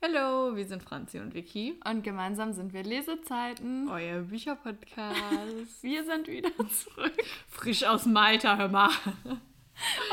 [0.00, 1.80] Hallo, wir sind Franzi und Vicky.
[1.84, 3.88] Und gemeinsam sind wir Lesezeiten.
[3.88, 5.18] Euer Bücherpodcast.
[5.82, 7.16] wir sind wieder zurück.
[7.48, 8.90] Frisch aus Malta, hör mal.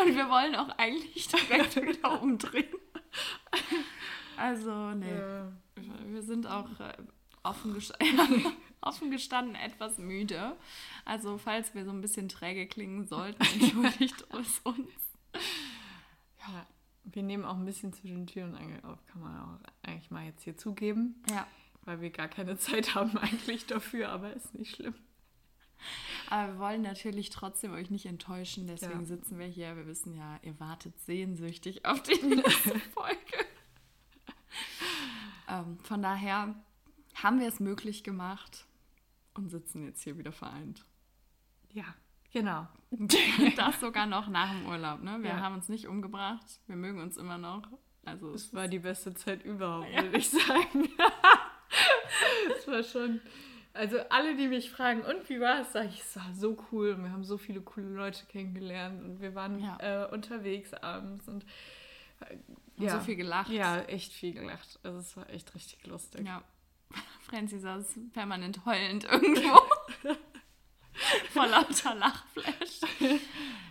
[0.02, 2.74] Und wir wollen auch eigentlich direkt wieder umdrehen.
[4.38, 5.06] Also, nee.
[5.08, 5.52] Ja.
[6.08, 6.98] Wir sind auch äh,
[7.44, 10.56] offen, gestanden, offen gestanden etwas müde.
[11.06, 14.90] Also, falls wir so ein bisschen träge klingen sollten, entschuldigt es uns.
[16.40, 16.66] Ja,
[17.06, 20.26] wir nehmen auch ein bisschen zwischen Tür und Angel auf, kann man auch eigentlich mal
[20.26, 21.24] jetzt hier zugeben.
[21.30, 21.48] Ja.
[21.84, 24.96] Weil wir gar keine Zeit haben eigentlich dafür, aber ist nicht schlimm.
[26.30, 29.06] Aber wir wollen natürlich trotzdem euch nicht enttäuschen, deswegen ja.
[29.06, 29.76] sitzen wir hier.
[29.76, 33.46] Wir wissen ja, ihr wartet sehnsüchtig auf die nächste Folge.
[35.48, 36.56] ähm, von daher
[37.16, 38.66] haben wir es möglich gemacht
[39.36, 40.84] und sitzen jetzt hier wieder vereint.
[41.72, 41.94] Ja,
[42.36, 42.68] genau.
[43.56, 45.02] das sogar noch nach dem Urlaub.
[45.02, 45.18] Ne?
[45.22, 45.40] Wir ja.
[45.40, 46.46] haben uns nicht umgebracht.
[46.68, 47.64] Wir mögen uns immer noch.
[48.04, 50.04] Also es war die beste Zeit überhaupt, ja.
[50.04, 50.90] würde ich sagen.
[52.58, 53.20] Es war schon.
[53.74, 56.92] Also alle, die mich fragen, und wie war es, sage ich, es war so cool
[56.92, 59.78] und wir haben so viele coole Leute kennengelernt und wir waren ja.
[59.80, 61.44] äh, unterwegs abends und,
[62.22, 62.38] äh,
[62.78, 62.92] ja.
[62.92, 63.50] so viel gelacht.
[63.50, 64.80] Ja, echt viel gelacht.
[64.84, 66.26] Also es war echt richtig lustig.
[66.26, 66.44] Ja.
[67.22, 69.60] Franzi saß permanent heulend irgendwo.
[71.32, 72.82] Vor lauter Lachflash.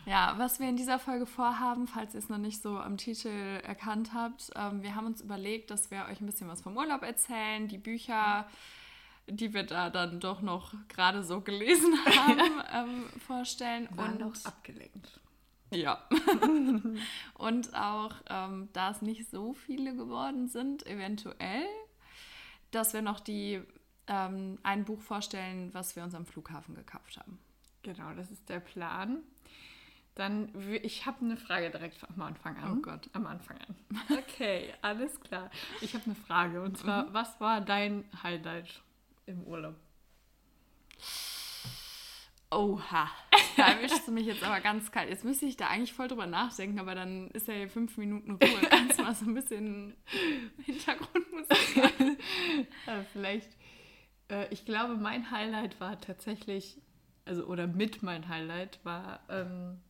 [0.06, 3.28] Ja, was wir in dieser Folge vorhaben, falls ihr es noch nicht so am Titel
[3.28, 7.02] erkannt habt, ähm, wir haben uns überlegt, dass wir euch ein bisschen was vom Urlaub
[7.02, 8.46] erzählen, die Bücher,
[9.26, 13.88] die wir da dann doch noch gerade so gelesen haben, ähm, vorstellen.
[13.92, 15.20] Waren und auch abgelenkt.
[15.70, 16.06] Ja.
[17.34, 21.66] und auch, ähm, da es nicht so viele geworden sind, eventuell,
[22.70, 23.62] dass wir noch die
[24.06, 27.38] ähm, ein Buch vorstellen, was wir uns am Flughafen gekauft haben.
[27.82, 29.22] Genau, das ist der Plan.
[30.14, 30.48] Dann,
[30.82, 32.78] ich habe eine Frage direkt am Anfang an.
[32.78, 33.10] Oh Gott.
[33.12, 33.76] Am Anfang an.
[34.18, 35.50] Okay, alles klar.
[35.80, 37.14] Ich habe eine Frage und zwar, mhm.
[37.14, 38.80] was war dein Highlight
[39.26, 39.74] im Urlaub?
[42.50, 43.10] Oha,
[43.56, 45.10] da erwischst du mich jetzt aber ganz kalt.
[45.10, 48.32] Jetzt müsste ich da eigentlich voll drüber nachdenken, aber dann ist ja hier fünf Minuten
[48.32, 48.60] Ruhe.
[48.70, 49.96] Kannst mal so ein bisschen
[50.64, 51.76] Hintergrundmusik
[52.86, 53.50] ja, Vielleicht
[54.34, 56.80] äh, ich glaube, mein Highlight war tatsächlich,
[57.24, 59.80] also oder mit mein Highlight war ähm,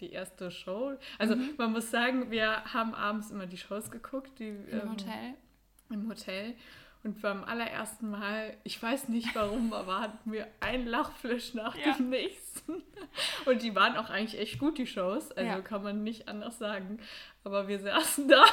[0.00, 0.94] die erste Show.
[1.18, 1.50] Also mhm.
[1.58, 4.38] man muss sagen, wir haben abends immer die Shows geguckt.
[4.38, 5.34] Die, Im ähm, Hotel.
[5.90, 6.54] Im Hotel.
[7.04, 11.94] Und beim allerersten Mal, ich weiß nicht warum, aber hatten wir ein Lachflash nach ja.
[11.94, 12.82] dem nächsten.
[13.46, 15.30] Und die waren auch eigentlich echt gut, die Shows.
[15.32, 15.60] Also ja.
[15.60, 16.98] kann man nicht anders sagen.
[17.44, 18.44] Aber wir saßen da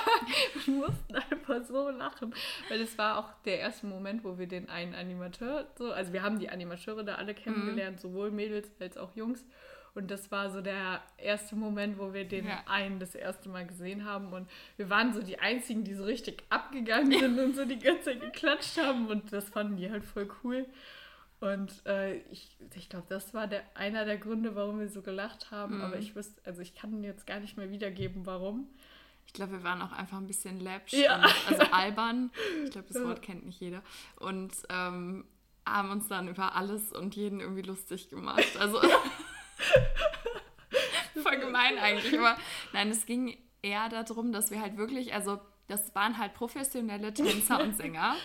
[0.56, 2.34] und mussten einfach so lachen.
[2.70, 6.24] Weil es war auch der erste Moment, wo wir den einen Animateur so, also wir
[6.24, 8.02] haben die Animateure da alle kennengelernt, mhm.
[8.02, 9.44] sowohl Mädels als auch Jungs.
[9.96, 12.62] Und das war so der erste Moment, wo wir den ja.
[12.68, 14.34] einen das erste Mal gesehen haben.
[14.34, 18.04] Und wir waren so die Einzigen, die so richtig abgegangen sind und so die ganze
[18.04, 19.08] Zeit geklatscht haben.
[19.08, 20.66] Und das fanden die halt voll cool.
[21.40, 25.50] Und äh, ich, ich glaube, das war der, einer der Gründe, warum wir so gelacht
[25.50, 25.78] haben.
[25.78, 25.84] Mhm.
[25.84, 28.68] Aber ich wüsste, also ich kann jetzt gar nicht mehr wiedergeben, warum.
[29.28, 31.16] Ich glaube, wir waren auch einfach ein bisschen läppsch, ja.
[31.16, 32.32] und, also albern.
[32.66, 33.82] Ich glaube, das Wort kennt nicht jeder.
[34.18, 35.26] Und ähm,
[35.66, 38.58] haben uns dann über alles und jeden irgendwie lustig gemacht.
[38.60, 38.82] Also
[41.24, 42.18] Voll gemein eigentlich.
[42.18, 42.38] Aber
[42.74, 47.62] nein, es ging eher darum, dass wir halt wirklich, also das waren halt professionelle Tänzer
[47.62, 48.16] und Sänger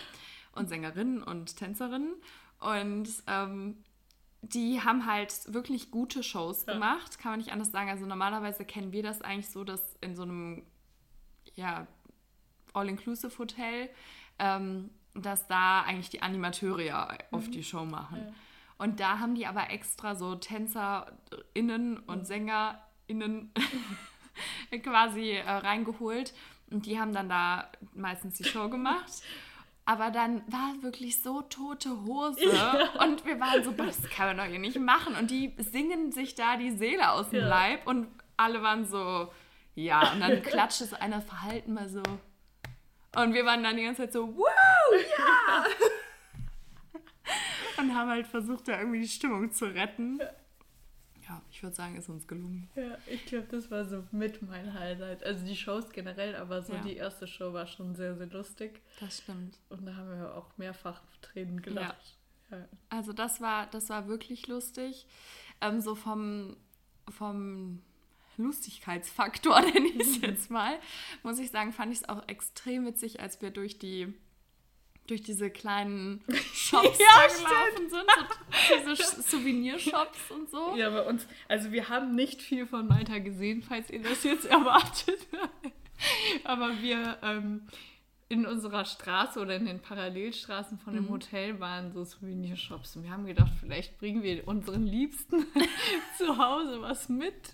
[0.53, 2.13] und Sängerinnen und Tänzerinnen.
[2.59, 3.83] Und ähm,
[4.41, 6.73] die haben halt wirklich gute Shows ja.
[6.73, 7.89] gemacht, kann man nicht anders sagen.
[7.89, 10.63] Also normalerweise kennen wir das eigentlich so, dass in so einem
[11.55, 11.87] ja,
[12.73, 13.89] All-Inclusive-Hotel,
[14.39, 17.51] ähm, dass da eigentlich die Animateure ja oft mhm.
[17.51, 18.25] die Show machen.
[18.27, 18.33] Ja.
[18.81, 23.53] Und da haben die aber extra so TänzerInnen und SängerInnen
[24.83, 26.33] quasi äh, reingeholt.
[26.71, 29.21] Und die haben dann da meistens die Show gemacht.
[29.85, 32.43] Aber dann war wirklich so tote Hose.
[32.43, 32.89] Ja.
[33.05, 35.13] Und wir waren so, das kann man doch hier nicht machen.
[35.13, 37.47] Und die singen sich da die Seele aus dem ja.
[37.49, 37.85] Leib.
[37.85, 39.31] Und alle waren so,
[39.75, 40.11] ja.
[40.11, 42.01] Und dann klatscht es einer Verhalten mal so.
[43.15, 44.47] Und wir waren dann die ganze Zeit so, wow,
[45.19, 45.65] ja
[47.81, 50.19] und haben halt versucht, da irgendwie die Stimmung zu retten.
[51.27, 52.69] Ja, ich würde sagen, ist uns gelungen.
[52.75, 55.23] Ja, ich glaube, das war so mit mein Highlight.
[55.23, 56.81] Also die Shows generell, aber so ja.
[56.81, 58.81] die erste Show war schon sehr, sehr lustig.
[58.99, 59.57] Das stimmt.
[59.69, 62.17] Und da haben wir auch mehrfach Tränen gelacht.
[62.49, 62.57] Ja.
[62.57, 62.65] ja.
[62.89, 65.05] Also das war, das war wirklich lustig.
[65.61, 66.57] Ähm, so vom,
[67.07, 67.81] vom
[68.37, 70.79] Lustigkeitsfaktor, nenne ich es jetzt mal,
[71.23, 74.13] muss ich sagen, fand ich es auch extrem witzig, als wir durch die
[75.11, 76.23] durch diese kleinen
[76.53, 78.09] Shops ja, gelaufen sind,
[78.87, 80.73] so diese Souvenirshops und so.
[80.75, 84.45] Ja, bei uns, also wir haben nicht viel von Malta gesehen, falls ihr das jetzt
[84.49, 85.27] erwartet.
[86.45, 87.67] Aber wir, ähm,
[88.29, 91.09] in unserer Straße oder in den Parallelstraßen von dem mhm.
[91.09, 92.95] Hotel waren so Souvenirshops.
[92.95, 95.45] Und wir haben gedacht, vielleicht bringen wir unseren Liebsten
[96.17, 97.53] zu Hause was mit.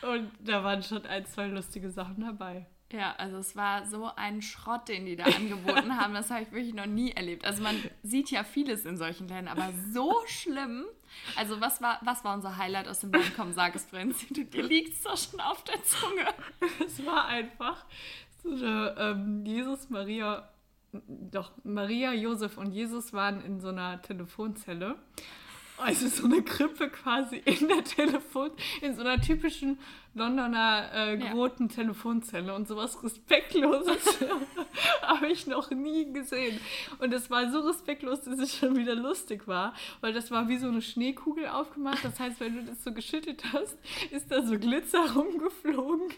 [0.00, 2.66] Und da waren schon ein, zwei lustige Sachen dabei.
[2.92, 6.14] Ja, also es war so ein Schrott, den die da angeboten haben.
[6.14, 7.44] Das habe ich wirklich noch nie erlebt.
[7.44, 10.84] Also man sieht ja vieles in solchen Ländern, aber so schlimm.
[11.36, 13.32] Also was war, was war unser Highlight aus dem Land?
[13.36, 14.26] Komm, sag es, Prinz.
[14.30, 16.26] Dir liegt es doch schon auf der Zunge.
[16.84, 17.84] Es war einfach
[18.42, 20.48] so eine ähm, Jesus, Maria,
[20.92, 24.96] doch Maria, Josef und Jesus waren in so einer Telefonzelle.
[25.80, 28.50] Also so eine Krippe quasi in der Telefon,
[28.80, 29.78] in so einer typischen
[30.14, 31.74] Londoner äh, großen ja.
[31.74, 34.18] Telefonzelle und sowas Respektloses
[35.02, 36.60] habe ich noch nie gesehen.
[36.98, 40.58] Und es war so respektlos, dass es schon wieder lustig war, weil das war wie
[40.58, 42.04] so eine Schneekugel aufgemacht.
[42.04, 43.78] Das heißt, wenn du das so geschüttet hast,
[44.10, 46.08] ist da so Glitzer rumgeflogen.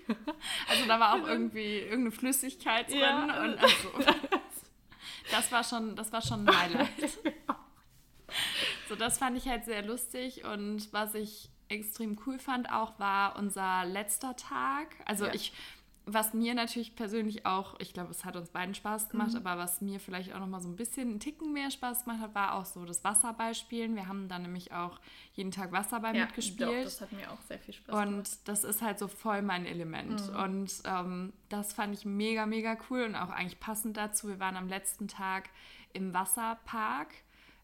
[0.68, 3.00] Also da war auch irgendwie irgendeine Flüssigkeit drin.
[3.00, 3.44] Ja.
[3.44, 3.88] Und also,
[5.30, 7.18] das war schon, das war schon ein Highlight.
[8.92, 13.38] So, das fand ich halt sehr lustig und was ich extrem cool fand auch war
[13.38, 14.88] unser letzter Tag.
[15.06, 15.32] Also ja.
[15.32, 15.54] ich,
[16.04, 19.38] was mir natürlich persönlich auch, ich glaube, es hat uns beiden Spaß gemacht, mhm.
[19.38, 22.20] aber was mir vielleicht auch noch mal so ein bisschen einen Ticken mehr Spaß gemacht
[22.20, 23.96] hat, war auch so das Wasserballspielen.
[23.96, 25.00] Wir haben dann nämlich auch
[25.32, 26.68] jeden Tag Wasserball ja, mitgespielt.
[26.68, 28.08] Doch, das hat mir auch sehr viel Spaß gemacht.
[28.08, 30.30] Und das ist halt so voll mein Element.
[30.30, 30.36] Mhm.
[30.36, 34.28] Und ähm, das fand ich mega, mega cool und auch eigentlich passend dazu.
[34.28, 35.48] Wir waren am letzten Tag
[35.94, 37.08] im Wasserpark.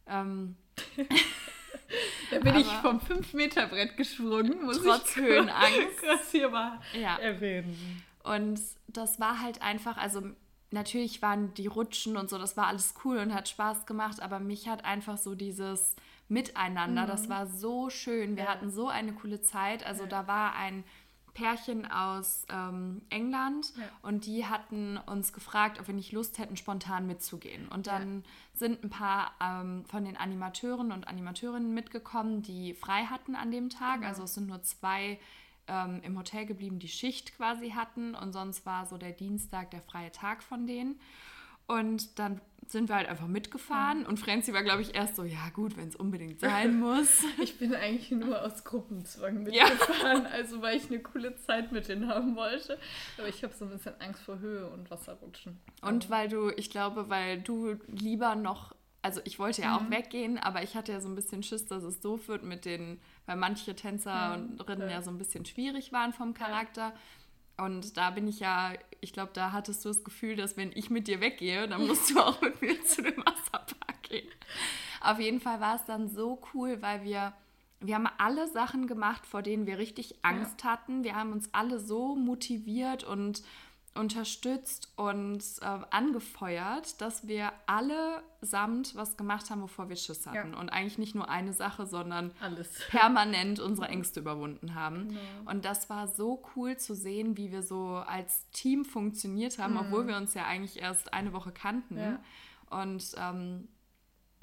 [0.07, 0.57] Ähm,
[2.31, 6.03] da bin Aber ich vom 5-Meter-Brett gesprungen, muss trotz ich Höhenangst.
[6.03, 7.17] das hier mal ja.
[7.17, 8.03] erwähnen.
[8.23, 10.23] Und das war halt einfach, also
[10.71, 14.39] natürlich waren die Rutschen und so, das war alles cool und hat Spaß gemacht, aber
[14.39, 15.97] mich hat einfach so dieses
[16.29, 17.09] Miteinander, mhm.
[17.09, 18.37] das war so schön.
[18.37, 18.51] Wir ja.
[18.51, 19.85] hatten so eine coole Zeit.
[19.87, 20.09] Also ja.
[20.11, 20.85] da war ein
[21.39, 23.85] Pärchen aus ähm, England ja.
[24.03, 27.69] und die hatten uns gefragt, ob wir nicht Lust hätten, spontan mitzugehen.
[27.69, 28.29] Und dann ja.
[28.55, 33.71] sind ein paar ähm, von den Animateuren und Animateurinnen mitgekommen, die frei hatten an dem
[33.71, 33.97] Tag.
[34.01, 34.09] Genau.
[34.09, 35.21] Also es sind nur zwei
[35.69, 39.83] ähm, im Hotel geblieben, die Schicht quasi hatten und sonst war so der Dienstag der
[39.83, 40.99] freie Tag von denen.
[41.69, 44.05] Und dann sind wir halt einfach mitgefahren.
[44.05, 47.25] Und Franzi war, glaube ich, erst so, ja gut, wenn es unbedingt sein muss.
[47.43, 50.31] Ich bin eigentlich nur aus Gruppenzwang mitgefahren, ja.
[50.31, 52.79] also weil ich eine coole Zeit mit denen haben wollte.
[53.17, 55.59] Aber ich habe so ein bisschen Angst vor Höhe und Wasserrutschen.
[55.83, 59.87] Und weil du, ich glaube, weil du lieber noch, also ich wollte ja mhm.
[59.87, 62.65] auch weggehen, aber ich hatte ja so ein bisschen Schiss, dass es doof wird mit
[62.65, 64.81] den, weil manche Tänzerinnen mhm.
[64.83, 64.89] ja.
[64.89, 66.93] ja so ein bisschen schwierig waren vom Charakter.
[67.59, 70.91] Und da bin ich ja, ich glaube, da hattest du das Gefühl, dass wenn ich
[70.91, 74.29] mit dir weggehe, dann musst du auch mit mir zu dem Wasserpark gehen.
[75.01, 77.33] Auf jeden Fall war es dann so cool, weil wir,
[77.81, 80.71] wir haben alle Sachen gemacht, vor denen wir richtig Angst ja.
[80.71, 81.05] hatten.
[81.05, 83.43] Wir haben uns alle so motiviert und
[83.99, 90.53] unterstützt und äh, angefeuert, dass wir alle samt was gemacht haben, wovor wir Schiss hatten.
[90.53, 90.59] Ja.
[90.59, 92.69] Und eigentlich nicht nur eine Sache, sondern Alles.
[92.89, 95.09] permanent unsere Ängste überwunden haben.
[95.09, 95.51] Genau.
[95.51, 99.81] Und das war so cool zu sehen, wie wir so als Team funktioniert haben, mhm.
[99.81, 101.99] obwohl wir uns ja eigentlich erst eine Woche kannten.
[101.99, 102.21] Ja.
[102.71, 103.69] Und ähm,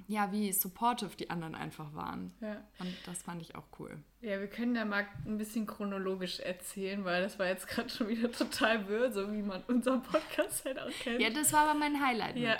[0.07, 2.33] ja, wie supportive die anderen einfach waren.
[2.39, 2.63] Ja.
[2.79, 3.97] Und das fand ich auch cool.
[4.21, 8.07] Ja, wir können ja mal ein bisschen chronologisch erzählen, weil das war jetzt gerade schon
[8.07, 11.21] wieder total wirr, so wie man unseren Podcast halt auch kennt.
[11.21, 12.37] Ja, das war aber mein Highlight.
[12.37, 12.57] Ja.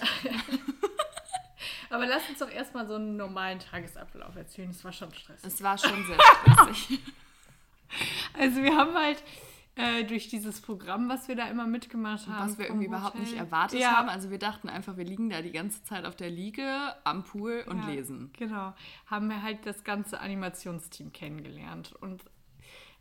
[1.90, 4.71] aber lass uns doch erstmal so einen normalen Tagesablauf erzählen.
[4.71, 5.45] Es war schon stressig.
[5.45, 7.00] Es war schon sehr stressig.
[8.40, 9.24] also wir haben halt
[9.76, 12.50] äh, durch dieses Programm, was wir da immer mitgemacht haben.
[12.50, 12.98] Was wir irgendwie Hotel.
[12.98, 13.98] überhaupt nicht erwartet ja.
[13.98, 14.10] haben.
[14.10, 17.66] Also wir dachten einfach, wir liegen da die ganze Zeit auf der Liege am Pool
[17.68, 18.32] und ja, lesen.
[18.38, 18.74] Genau.
[19.06, 21.94] Haben wir halt das ganze Animationsteam kennengelernt.
[22.00, 22.24] Und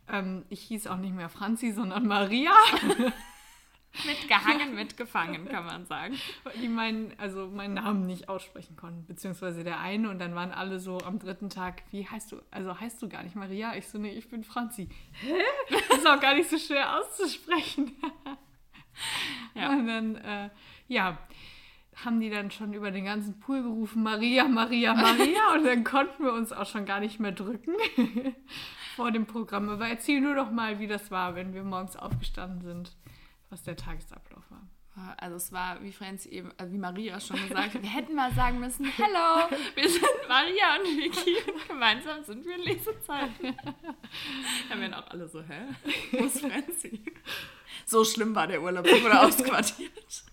[0.09, 2.51] ähm, ich hieß auch nicht mehr Franzi, sondern Maria.
[4.05, 6.15] Mitgehangen, mitgefangen, kann man sagen.
[6.61, 10.79] Die meinen, also meinen Namen nicht aussprechen konnten, beziehungsweise der eine und dann waren alle
[10.79, 13.75] so am dritten Tag, wie heißt du, also heißt du gar nicht Maria?
[13.75, 14.89] Ich so, nee, ich bin Franzi.
[15.21, 15.33] Hä?
[15.69, 17.95] Das ist auch gar nicht so schwer auszusprechen.
[19.53, 19.69] ja.
[19.69, 20.49] Und dann, äh,
[20.87, 21.17] ja,
[22.03, 25.53] haben die dann schon über den ganzen Pool gerufen, Maria, Maria, Maria.
[25.53, 27.73] und dann konnten wir uns auch schon gar nicht mehr drücken
[28.95, 29.69] vor dem Programm.
[29.69, 32.91] Aber erzähl nur doch mal, wie das war, wenn wir morgens aufgestanden sind
[33.55, 34.67] was der Tagesablauf war.
[35.17, 38.33] Also es war, wie Franz eben, äh, wie Maria schon gesagt hat, wir hätten mal
[38.33, 43.31] sagen müssen, hello, wir sind Maria und Vicky und gemeinsam sind wir in Lesezeit.
[44.69, 45.67] Dann wären auch alle so, hä?
[46.11, 47.01] Wo ist Franzi?
[47.85, 50.23] So schlimm war der Urlaub, ich wurde ausquartiert.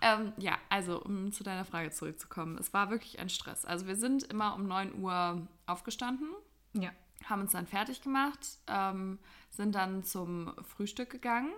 [0.00, 3.66] ähm, ja, also um zu deiner Frage zurückzukommen, es war wirklich ein Stress.
[3.66, 6.30] Also wir sind immer um 9 Uhr aufgestanden.
[6.72, 6.92] Ja.
[7.24, 9.18] Haben uns dann fertig gemacht, ähm,
[9.50, 11.52] sind dann zum Frühstück gegangen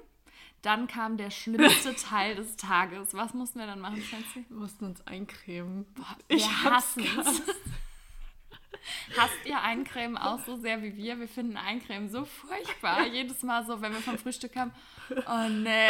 [0.62, 3.14] Dann kam der schlimmste Teil des Tages.
[3.14, 4.44] Was mussten wir dann machen, Franzi?
[4.48, 5.86] Wir mussten uns eincremen.
[5.94, 7.42] Boah, wir hassen es.
[9.16, 11.18] Hasst ihr Eincremen auch so sehr wie wir?
[11.18, 13.06] Wir finden Eincremen so furchtbar.
[13.06, 14.72] Jedes Mal so, wenn wir vom Frühstück haben,
[15.10, 15.88] oh nee,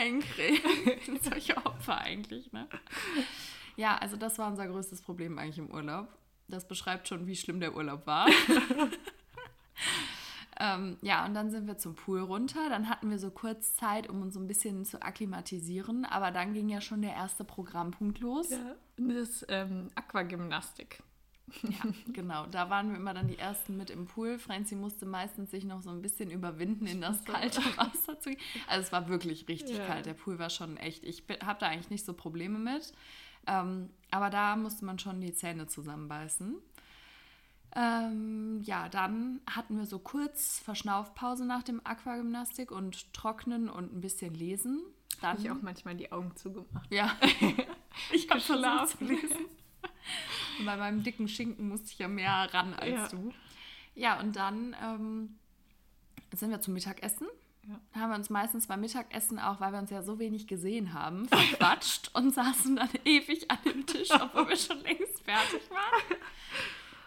[0.00, 1.20] Eincremen.
[1.20, 2.66] Solche Opfer eigentlich, ne?
[3.76, 6.08] Ja, also das war unser größtes Problem eigentlich im Urlaub.
[6.48, 8.26] Das beschreibt schon, wie schlimm der Urlaub war.
[10.62, 12.68] Ähm, ja, und dann sind wir zum Pool runter.
[12.68, 16.04] Dann hatten wir so kurz Zeit, um uns so ein bisschen zu akklimatisieren.
[16.04, 18.50] Aber dann ging ja schon der erste Programmpunkt los.
[18.50, 21.02] Ja, das ähm, Aquagymnastik.
[21.64, 22.46] Ja, genau.
[22.46, 24.38] Da waren wir immer dann die Ersten mit im Pool.
[24.38, 28.40] Franzi musste meistens sich noch so ein bisschen überwinden, in das kalte Wasser zu gehen.
[28.68, 29.84] Also es war wirklich richtig ja.
[29.84, 30.06] kalt.
[30.06, 31.02] Der Pool war schon echt.
[31.02, 32.92] Ich habe da eigentlich nicht so Probleme mit.
[33.48, 36.54] Ähm, aber da musste man schon die Zähne zusammenbeißen.
[37.74, 44.00] Ähm, ja, dann hatten wir so kurz Verschnaufpause nach dem Aquagymnastik und Trocknen und ein
[44.00, 44.82] bisschen Lesen.
[45.20, 46.92] Dann habe ich auch manchmal die Augen zugemacht.
[46.92, 47.16] Ja,
[48.12, 48.60] ich habe schon
[49.00, 49.46] lesen.
[50.64, 53.08] Bei meinem dicken Schinken musste ich ja mehr ran als ja.
[53.08, 53.32] du.
[53.94, 55.38] Ja, und dann ähm,
[56.34, 57.26] sind wir zum Mittagessen.
[57.66, 58.00] Ja.
[58.00, 61.28] Haben wir uns meistens beim Mittagessen auch, weil wir uns ja so wenig gesehen haben,
[61.28, 66.18] verquatscht und saßen dann ewig an dem Tisch, obwohl wir schon längst fertig waren.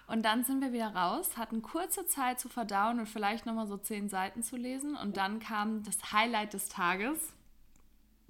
[0.08, 3.78] Und dann sind wir wieder raus, hatten kurze Zeit zu verdauen und vielleicht nochmal so
[3.78, 4.96] zehn Seiten zu lesen.
[4.96, 7.34] Und dann kam das Highlight des Tages.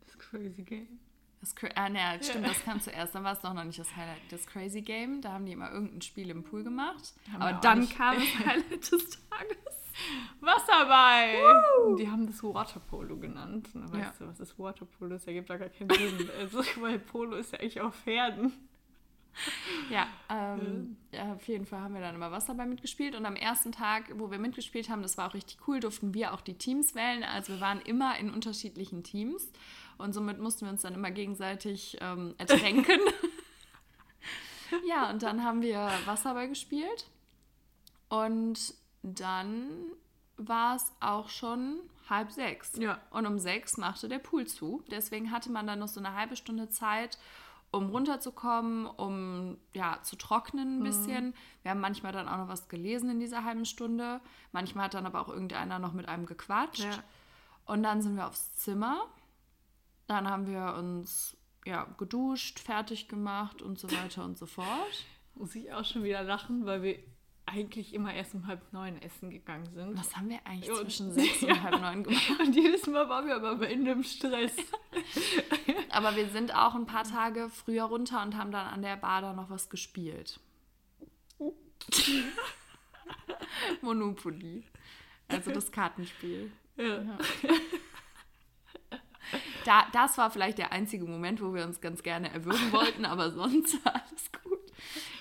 [0.05, 0.99] Das Crazy Game.
[1.41, 2.53] Das, ah, ne, stimmt, ja.
[2.53, 3.13] das kam zuerst.
[3.13, 4.21] Dann war es doch noch nicht das Highlight.
[4.29, 7.13] Das Crazy Game, da haben die immer irgendein Spiel im Pool gemacht.
[7.31, 9.57] Haben Aber dann kam das Highlight des Tages.
[10.39, 11.35] Wasserball!
[11.35, 11.95] Woo!
[11.95, 13.69] Die haben das Waterpolo genannt.
[13.73, 14.25] Na, weißt ja.
[14.25, 15.11] du, was ist Waterpolo?
[15.11, 16.29] Das ergibt da gar keinen Sinn.
[16.39, 18.51] also, weil Polo ist ja eigentlich auf Pferden.
[19.89, 23.15] Ja, ähm, ja, auf jeden Fall haben wir dann immer Wasserball mitgespielt.
[23.15, 26.33] Und am ersten Tag, wo wir mitgespielt haben, das war auch richtig cool, durften wir
[26.33, 27.23] auch die Teams wählen.
[27.23, 29.51] Also wir waren immer in unterschiedlichen Teams.
[29.97, 32.99] Und somit mussten wir uns dann immer gegenseitig ähm, ertränken.
[34.87, 37.05] ja, und dann haben wir Wasserball gespielt.
[38.09, 38.73] Und
[39.03, 39.69] dann
[40.37, 42.73] war es auch schon halb sechs.
[42.77, 43.01] Ja.
[43.11, 44.83] Und um sechs machte der Pool zu.
[44.91, 47.17] Deswegen hatte man dann noch so eine halbe Stunde Zeit,
[47.75, 50.83] um runterzukommen, um ja zu trocknen ein mhm.
[50.83, 51.25] bisschen.
[51.27, 51.33] Mhm.
[51.63, 54.21] Wir haben manchmal dann auch noch was gelesen in dieser halben Stunde.
[54.51, 56.83] Manchmal hat dann aber auch irgendeiner noch mit einem gequatscht.
[56.83, 57.03] Ja.
[57.65, 59.07] Und dann sind wir aufs Zimmer
[60.07, 65.05] dann haben wir uns ja, geduscht, fertig gemacht und so weiter und so fort.
[65.33, 66.99] Muss ich auch schon wieder lachen, weil wir
[67.45, 69.97] eigentlich immer erst um halb neun essen gegangen sind.
[69.97, 72.39] Was haben wir eigentlich und, zwischen sechs und halb neun gemacht?
[72.39, 74.55] Und jedes Mal waren wir aber in dem Stress.
[75.89, 79.21] aber wir sind auch ein paar Tage früher runter und haben dann an der Bar
[79.21, 80.39] da noch was gespielt.
[83.81, 84.63] Monopoly.
[85.27, 86.51] Also das Kartenspiel.
[86.77, 87.01] Ja.
[87.03, 87.17] ja
[89.65, 93.31] da, das war vielleicht der einzige Moment, wo wir uns ganz gerne erwürgen wollten, aber
[93.31, 94.64] sonst war alles gut.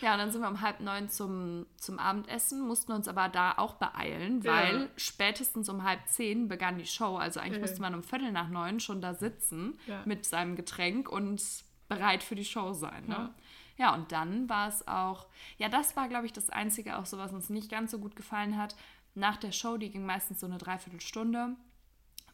[0.01, 3.55] Ja, und dann sind wir um halb neun zum, zum Abendessen, mussten uns aber da
[3.57, 4.89] auch beeilen, weil ja.
[4.97, 7.17] spätestens um halb zehn begann die Show.
[7.17, 7.63] Also eigentlich okay.
[7.63, 10.03] musste man um Viertel nach neun schon da sitzen ja.
[10.05, 11.43] mit seinem Getränk und
[11.89, 13.07] bereit für die Show sein.
[13.07, 13.31] Ne?
[13.79, 13.87] Ja.
[13.87, 15.27] ja, und dann war es auch,
[15.59, 18.17] ja, das war, glaube ich, das Einzige auch so, was uns nicht ganz so gut
[18.17, 18.75] gefallen hat.
[19.15, 21.57] Nach der Show, die ging meistens so eine Dreiviertelstunde,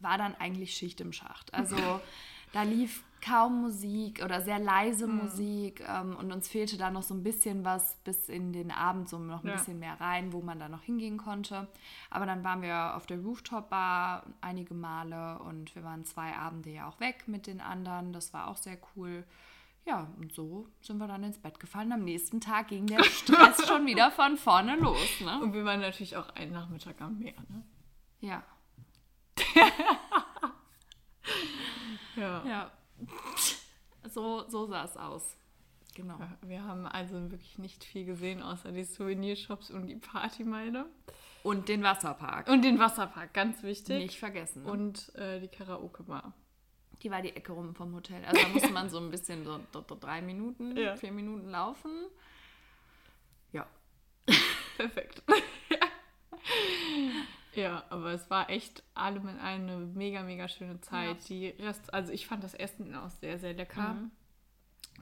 [0.01, 1.53] war dann eigentlich Schicht im Schacht.
[1.53, 1.77] Also
[2.53, 5.19] da lief kaum Musik oder sehr leise mhm.
[5.19, 9.09] Musik ähm, und uns fehlte da noch so ein bisschen was bis in den Abend,
[9.09, 9.55] so noch ein ja.
[9.55, 11.69] bisschen mehr rein, wo man da noch hingehen konnte.
[12.09, 16.89] Aber dann waren wir auf der Rooftop-Bar einige Male und wir waren zwei Abende ja
[16.89, 18.13] auch weg mit den anderen.
[18.13, 19.25] Das war auch sehr cool.
[19.87, 21.93] Ja, und so sind wir dann ins Bett gefallen.
[21.93, 25.21] Am nächsten Tag ging der Stress schon wieder von vorne los.
[25.21, 25.41] Ne?
[25.41, 27.35] Und wir waren natürlich auch einen Nachmittag am Meer.
[27.49, 27.65] Ne?
[28.21, 28.43] Ja.
[32.21, 32.45] ja.
[32.47, 32.71] Ja.
[34.09, 35.37] So, so sah es aus.
[35.95, 36.19] Genau.
[36.43, 40.87] Wir haben also wirklich nicht viel gesehen, außer die Souvenirshops und die Partymeile.
[41.43, 42.49] Und den Wasserpark.
[42.49, 43.99] Und den Wasserpark, ganz wichtig.
[43.99, 44.65] Nicht vergessen.
[44.65, 44.71] Ne?
[44.71, 46.33] Und äh, die Karaoke-Bar.
[47.03, 48.23] Die war die Ecke rum vom Hotel.
[48.25, 50.97] Also da musste man so ein bisschen so, so drei Minuten, ja.
[50.97, 51.91] vier Minuten laufen.
[53.53, 53.67] Ja.
[54.77, 55.23] Perfekt.
[57.55, 61.21] Ja, aber es war echt allem in allem eine mega, mega schöne Zeit.
[61.23, 61.27] Ja.
[61.29, 63.95] Die Rest, also ich fand das Essen auch sehr, sehr lecker.
[63.95, 64.11] Mhm.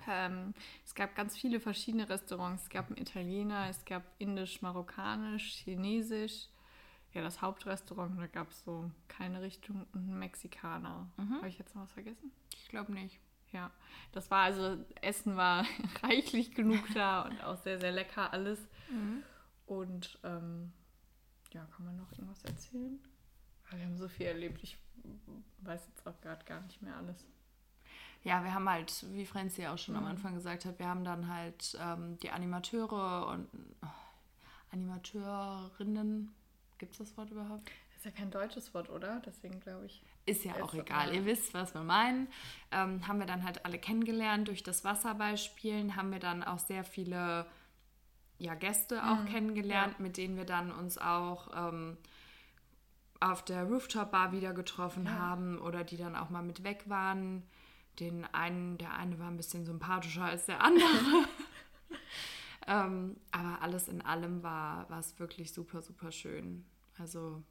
[0.06, 2.64] Ähm, es gab ganz viele verschiedene Restaurants.
[2.64, 6.48] Es gab einen Italiener, es gab indisch, marokkanisch, chinesisch.
[7.12, 11.10] Ja, das Hauptrestaurant, da gab es so keine Richtung und einen Mexikaner.
[11.16, 11.36] Mhm.
[11.36, 12.30] Habe ich jetzt noch was vergessen?
[12.54, 13.18] Ich glaube nicht.
[13.50, 13.70] Ja,
[14.12, 15.64] das war also, Essen war
[16.02, 18.60] reichlich genug da und auch sehr, sehr lecker alles.
[18.90, 19.22] Mhm.
[19.66, 20.72] Und ähm,
[21.52, 22.98] ja, kann man noch irgendwas erzählen?
[23.70, 24.62] Wir haben so viel erlebt.
[24.62, 24.78] Ich
[25.62, 27.24] weiß jetzt auch gerade gar nicht mehr alles.
[28.24, 30.00] Ja, wir haben halt, wie Franzi auch schon Mhm.
[30.00, 33.48] am Anfang gesagt hat, wir haben dann halt ähm, die Animateure und
[33.82, 33.86] oh,
[34.72, 36.32] Animateurinnen.
[36.78, 37.70] Gibt es das Wort überhaupt?
[37.88, 39.20] Das ist ja kein deutsches Wort, oder?
[39.26, 40.02] Deswegen glaube ich.
[40.26, 42.28] Ist ja auch egal, ihr wisst, was wir meinen.
[42.70, 46.84] Ähm, haben wir dann halt alle kennengelernt durch das Wasserballspielen, haben wir dann auch sehr
[46.84, 47.46] viele
[48.38, 51.96] ja, Gäste auch kennengelernt, mit denen wir dann uns auch ähm,
[53.20, 55.12] auf der Rooftop-Bar wieder getroffen Ja.
[55.18, 57.42] haben oder die dann auch mal mit weg waren.
[57.98, 60.86] Den einen, der eine war ein bisschen sympathischer als der andere.
[62.68, 66.64] ähm, aber alles in allem war, es wirklich super, super schön.
[66.96, 67.42] Also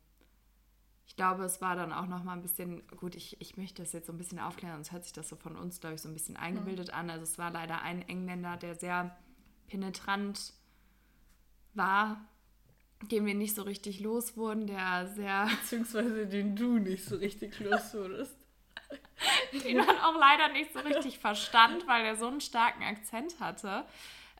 [1.05, 3.91] ich glaube, es war dann auch noch mal ein bisschen, gut, ich, ich möchte das
[3.93, 6.07] jetzt so ein bisschen aufklären, sonst hört sich das so von uns, glaube ich, so
[6.07, 7.09] ein bisschen eingebildet an.
[7.09, 9.17] Also es war leider ein Engländer, der sehr
[9.67, 10.53] penetrant
[11.77, 12.25] war,
[13.11, 17.59] den wir nicht so richtig los wurden, der sehr, Beziehungsweise den du nicht so richtig
[17.59, 18.35] los wurdest.
[19.63, 23.85] den man auch leider nicht so richtig verstand, weil er so einen starken Akzent hatte.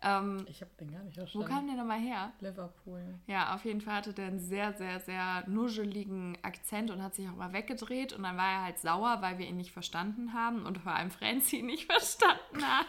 [0.02, 1.48] Ähm, Ich habe den gar nicht wo verstanden.
[1.48, 2.32] kam der nochmal her?
[2.40, 3.02] Liverpool.
[3.26, 7.28] Ja, auf jeden Fall hatte der einen sehr, sehr, sehr nuscheligen Akzent und hat sich
[7.28, 8.14] auch mal weggedreht.
[8.14, 11.10] Und dann war er halt sauer, weil wir ihn nicht verstanden haben und vor allem
[11.10, 12.86] Franzi ihn nicht verstanden hat.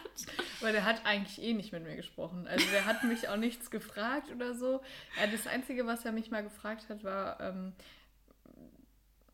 [0.61, 2.47] Weil der hat eigentlich eh nicht mit mir gesprochen.
[2.47, 4.81] Also der hat mich auch nichts gefragt oder so.
[5.31, 7.73] Das Einzige, was er mich mal gefragt hat, war, ähm,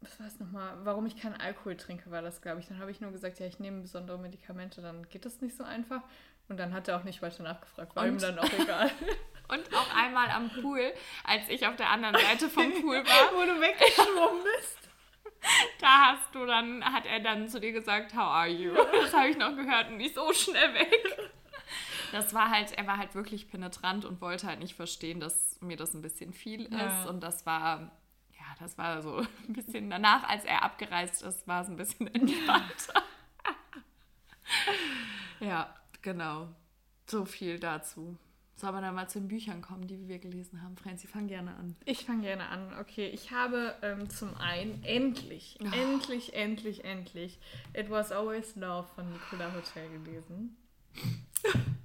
[0.01, 2.67] was war es nochmal, warum ich keinen Alkohol trinke, war das, glaube ich.
[2.67, 5.63] Dann habe ich nur gesagt, ja, ich nehme besondere Medikamente, dann geht das nicht so
[5.63, 6.03] einfach.
[6.47, 8.09] Und dann hat er auch nicht weiter nachgefragt, war Und?
[8.09, 8.91] ihm dann auch egal.
[9.47, 10.91] Und auch einmal am Pool,
[11.23, 14.89] als ich auf der anderen Seite vom Pool war, Wo du weggeschwommen bist.
[15.79, 18.73] da hast du dann, hat er dann zu dir gesagt, how are you?
[18.73, 21.31] Das habe ich noch gehört und nicht so schnell weg.
[22.11, 25.77] Das war halt, er war halt wirklich penetrant und wollte halt nicht verstehen, dass mir
[25.77, 26.71] das ein bisschen viel ist.
[26.71, 27.05] Ja.
[27.05, 27.91] Und das war,
[28.31, 32.07] ja, das war so ein bisschen danach, als er abgereist ist, war es ein bisschen
[32.13, 33.03] entspannter.
[35.39, 35.75] ja,
[36.05, 36.47] genau.
[37.07, 38.15] So viel dazu.
[38.55, 40.77] Sollen wir dann mal zu den Büchern kommen, die wir gelesen haben?
[40.77, 41.75] Franzi, fang gerne an.
[41.83, 42.73] Ich fange gerne an.
[42.79, 45.65] Okay, ich habe ähm, zum einen endlich, Oh.
[45.73, 47.37] endlich, endlich, endlich
[47.73, 50.55] It Was Always Love von Nicola Hotel gelesen.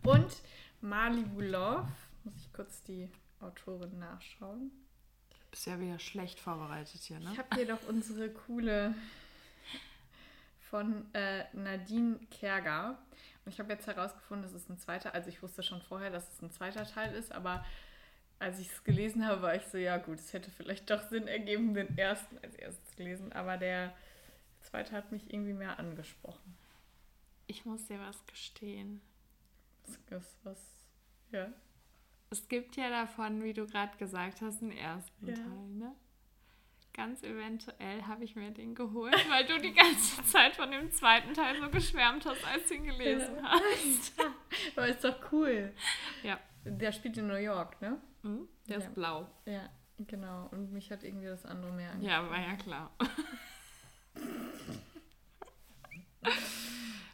[0.05, 0.43] Und
[0.81, 1.89] Malibu Love,
[2.23, 3.09] muss ich kurz die
[3.41, 4.71] Autorin nachschauen.
[5.51, 7.31] Bist ja wieder schlecht vorbereitet hier, ne?
[7.33, 8.95] Ich habe hier doch unsere coole
[10.61, 12.97] von äh, Nadine Kerger.
[13.47, 16.43] Ich habe jetzt herausgefunden, dass es ein zweiter, also ich wusste schon vorher, dass es
[16.43, 17.65] ein zweiter Teil ist, aber
[18.39, 21.27] als ich es gelesen habe, war ich so, ja gut, es hätte vielleicht doch Sinn
[21.29, 23.93] ergeben, den ersten als erstes zu lesen, aber der
[24.61, 26.57] zweite hat mich irgendwie mehr angesprochen.
[27.47, 29.01] Ich muss dir was gestehen.
[30.09, 30.61] Das ist was,
[31.33, 31.53] ja.
[32.31, 35.35] Es gibt ja davon, wie du gerade gesagt hast, einen ersten Ja.
[35.35, 35.95] Teil, ne?
[36.93, 41.33] Ganz eventuell habe ich mir den geholt, weil du die ganze Zeit von dem zweiten
[41.35, 43.51] Teil so geschwärmt hast, als du ihn gelesen Ja.
[43.51, 44.13] hast.
[44.77, 45.73] Aber ist doch cool.
[46.23, 46.39] Ja.
[46.65, 48.01] Der spielt in New York, ne?
[48.23, 48.49] Hm?
[48.69, 48.85] Der Ja.
[48.85, 49.27] ist blau.
[49.47, 50.49] Ja, genau.
[50.51, 52.25] Und mich hat irgendwie das andere mehr angesprochen.
[52.27, 52.91] Ja, war ja klar.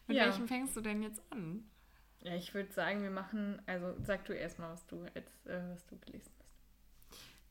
[0.09, 0.25] Mit Ja.
[0.27, 1.69] welchem fängst du denn jetzt an?
[2.23, 5.87] Ja, ich würde sagen, wir machen, also sag du erstmal, was du jetzt, äh, was
[5.87, 6.46] du gelesen hast.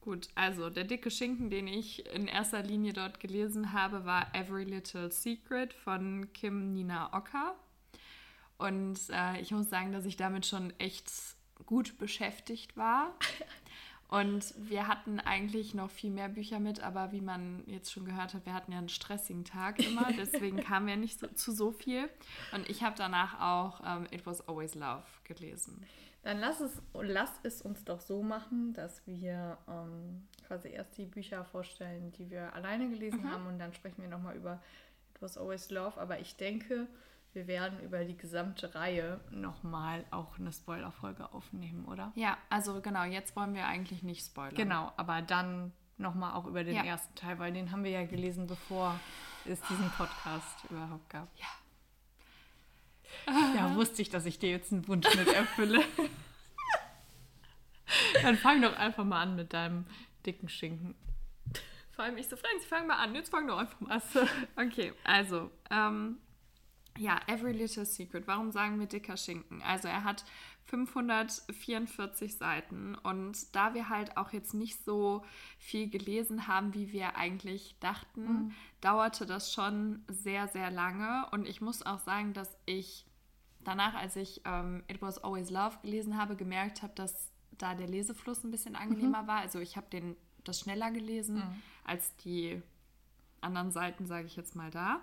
[0.05, 4.63] Gut, also der dicke Schinken, den ich in erster Linie dort gelesen habe, war Every
[4.63, 7.55] Little Secret von Kim Nina Ocker.
[8.59, 11.11] Und äh, ich muss sagen, dass ich damit schon echt
[11.65, 13.15] gut beschäftigt war.
[14.07, 18.35] Und wir hatten eigentlich noch viel mehr Bücher mit, aber wie man jetzt schon gehört
[18.35, 21.71] hat, wir hatten ja einen stressigen Tag immer, deswegen kamen wir nicht so, zu so
[21.71, 22.07] viel.
[22.53, 25.83] Und ich habe danach auch ähm, It Was Always Love gelesen.
[26.25, 31.05] Dann lass es, lass es uns doch so machen, dass wir ähm, quasi erst die
[31.05, 33.31] Bücher vorstellen, die wir alleine gelesen Mhm.
[33.31, 34.53] haben und dann sprechen wir nochmal über
[35.13, 36.01] It Was Always Love.
[36.01, 36.87] Aber ich denke,
[37.33, 42.11] wir werden über die gesamte Reihe nochmal auch eine Spoiler-Folge aufnehmen, oder?
[42.15, 44.55] Ja, also genau, jetzt wollen wir eigentlich nicht spoilern.
[44.55, 46.83] Genau, aber dann nochmal auch über den Ja.
[46.85, 48.99] ersten Teil, weil den haben wir ja gelesen, bevor
[49.45, 51.27] es diesen Podcast überhaupt gab.
[51.37, 51.45] Ja.
[53.55, 55.83] Ja, wusste ich, dass ich dir jetzt einen Wunsch mit erfülle.
[58.21, 59.85] Dann fang doch einfach mal an mit deinem
[60.25, 60.95] dicken Schinken.
[61.91, 63.15] Vor allem ich so, Franzi, fang mal an.
[63.15, 64.01] Jetzt fang doch einfach mal an.
[64.57, 66.17] Okay, also, ähm,
[66.97, 68.27] ja, Every Little Secret.
[68.27, 69.61] Warum sagen wir dicker Schinken?
[69.61, 70.25] Also, er hat
[70.65, 75.23] 544 Seiten und da wir halt auch jetzt nicht so
[75.59, 81.27] viel gelesen haben, wie wir eigentlich dachten, dauerte das schon sehr, sehr lange.
[81.31, 83.05] Und ich muss auch sagen, dass ich
[83.63, 87.87] danach, als ich ähm, It Was Always Love gelesen habe, gemerkt habe, dass da der
[87.87, 89.39] Lesefluss ein bisschen angenehmer war.
[89.39, 91.41] Also ich habe den das schneller gelesen
[91.83, 92.61] als die
[93.41, 95.01] anderen Seiten, sage ich jetzt mal da.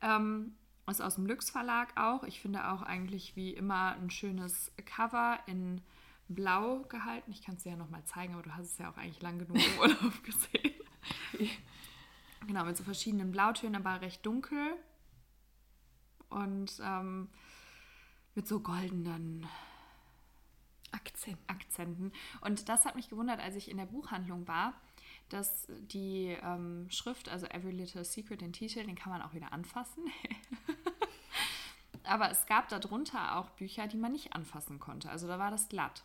[0.00, 0.54] Ähm,
[0.92, 2.22] ist aus dem Lux Verlag auch.
[2.24, 5.80] Ich finde auch eigentlich wie immer ein schönes Cover in
[6.28, 7.30] Blau gehalten.
[7.30, 9.38] Ich kann es dir ja nochmal zeigen, aber du hast es ja auch eigentlich lang
[9.38, 10.74] genug im Urlaub gesehen.
[12.46, 14.76] genau, mit so verschiedenen Blautönen, aber recht dunkel.
[16.28, 17.28] Und ähm,
[18.34, 19.46] mit so goldenen
[20.92, 21.38] Akzent.
[21.46, 22.12] Akzenten.
[22.40, 24.74] Und das hat mich gewundert, als ich in der Buchhandlung war,
[25.28, 29.52] dass die ähm, Schrift, also Every Little Secret, den Titel, den kann man auch wieder
[29.52, 30.04] anfassen.
[32.04, 35.10] Aber es gab darunter auch Bücher, die man nicht anfassen konnte.
[35.10, 36.04] Also da war das glatt.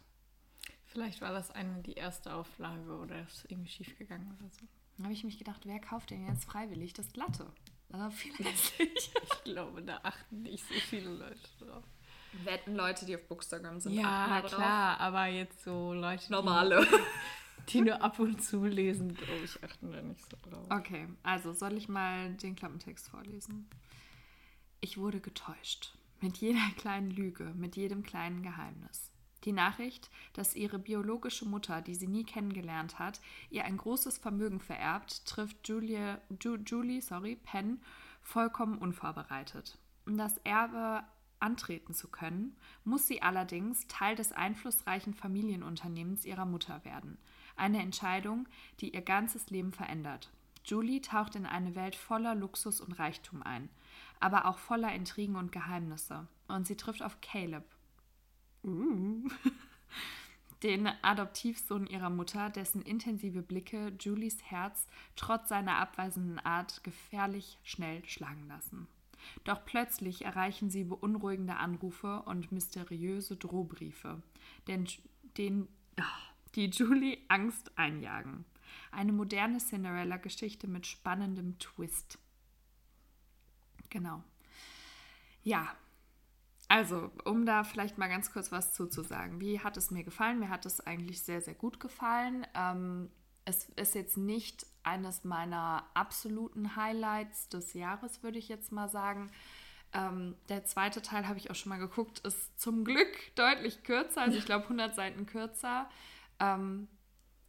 [0.87, 4.65] Vielleicht war das eine die erste Auflage oder ist irgendwie schiefgegangen oder so.
[4.97, 7.47] Da habe ich mich gedacht, wer kauft denn jetzt freiwillig das Glatte?
[7.91, 9.11] Also viel hässlich.
[9.23, 11.83] ich glaube, da achten nicht so viele Leute drauf.
[12.43, 13.93] Wetten Leute, die auf Bookstagram sind.
[13.93, 16.31] Ja, klar, aber jetzt so Leute.
[16.31, 16.85] Normale.
[17.69, 20.65] Die, nur ab und zu lesen, glaube ich, achten da nicht so drauf.
[20.69, 23.69] Okay, also soll ich mal den Klappentext vorlesen?
[24.79, 25.93] Ich wurde getäuscht.
[26.21, 29.11] Mit jeder kleinen Lüge, mit jedem kleinen Geheimnis.
[29.43, 33.19] Die Nachricht, dass ihre biologische Mutter, die sie nie kennengelernt hat,
[33.49, 37.81] ihr ein großes Vermögen vererbt, trifft Julia, Ju, Julie sorry, Penn
[38.21, 39.79] vollkommen unvorbereitet.
[40.05, 41.03] Um das Erbe
[41.39, 47.17] antreten zu können, muss sie allerdings Teil des einflussreichen Familienunternehmens ihrer Mutter werden.
[47.55, 48.47] Eine Entscheidung,
[48.79, 50.31] die ihr ganzes Leben verändert.
[50.65, 53.69] Julie taucht in eine Welt voller Luxus und Reichtum ein,
[54.19, 56.27] aber auch voller Intrigen und Geheimnisse.
[56.47, 57.63] Und sie trifft auf Caleb.
[58.63, 59.27] Uh.
[60.63, 64.85] Den Adoptivsohn ihrer Mutter, dessen intensive Blicke Julies Herz
[65.15, 68.87] trotz seiner abweisenden Art gefährlich schnell schlagen lassen.
[69.43, 74.21] Doch plötzlich erreichen sie beunruhigende Anrufe und mysteriöse Drohbriefe,
[74.67, 74.87] den,
[75.37, 75.67] den,
[76.55, 78.45] die Julie Angst einjagen.
[78.91, 82.19] Eine moderne Cinderella-Geschichte mit spannendem Twist.
[83.89, 84.23] Genau.
[85.43, 85.75] Ja,
[86.71, 89.41] also, um da vielleicht mal ganz kurz was zuzusagen.
[89.41, 90.39] Wie hat es mir gefallen?
[90.39, 92.47] Mir hat es eigentlich sehr, sehr gut gefallen.
[92.55, 93.09] Ähm,
[93.43, 99.31] es ist jetzt nicht eines meiner absoluten Highlights des Jahres, würde ich jetzt mal sagen.
[99.91, 104.21] Ähm, der zweite Teil habe ich auch schon mal geguckt, ist zum Glück deutlich kürzer,
[104.21, 105.89] also ich glaube 100 Seiten kürzer.
[106.41, 106.87] Ähm,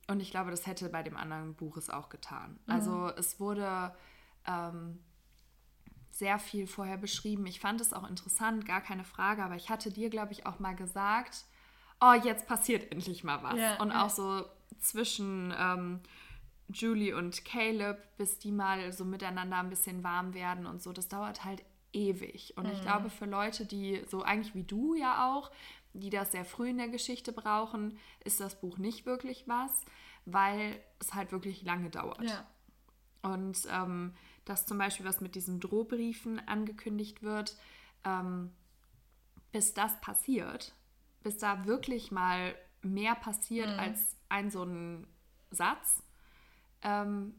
[0.09, 2.59] und ich glaube, das hätte bei dem anderen Buch es auch getan.
[2.67, 2.73] Mhm.
[2.73, 3.95] Also es wurde
[4.47, 5.01] ähm,
[6.11, 7.47] sehr viel vorher beschrieben.
[7.47, 10.59] Ich fand es auch interessant, gar keine Frage, aber ich hatte dir, glaube ich, auch
[10.59, 11.45] mal gesagt,
[12.01, 13.59] oh, jetzt passiert endlich mal was.
[13.59, 14.05] Ja, und ja.
[14.05, 14.45] auch so
[14.79, 16.01] zwischen ähm,
[16.69, 20.93] Julie und Caleb, bis die mal so miteinander ein bisschen warm werden und so.
[20.93, 22.55] Das dauert halt ewig.
[22.57, 22.73] Und mhm.
[22.73, 25.51] ich glaube, für Leute, die so eigentlich wie du ja auch,
[25.95, 29.85] die das sehr früh in der Geschichte brauchen, ist das Buch nicht wirklich was,
[30.25, 32.23] weil es halt wirklich lange dauert.
[32.23, 32.47] Ja.
[33.23, 37.57] Und ähm, dass zum Beispiel was mit diesen Drohbriefen angekündigt wird,
[38.05, 38.51] ähm,
[39.53, 40.75] bis das passiert,
[41.23, 43.79] bis da wirklich mal mehr passiert mhm.
[43.79, 45.07] als ein so ein
[45.51, 46.03] Satz,
[46.83, 47.35] ähm,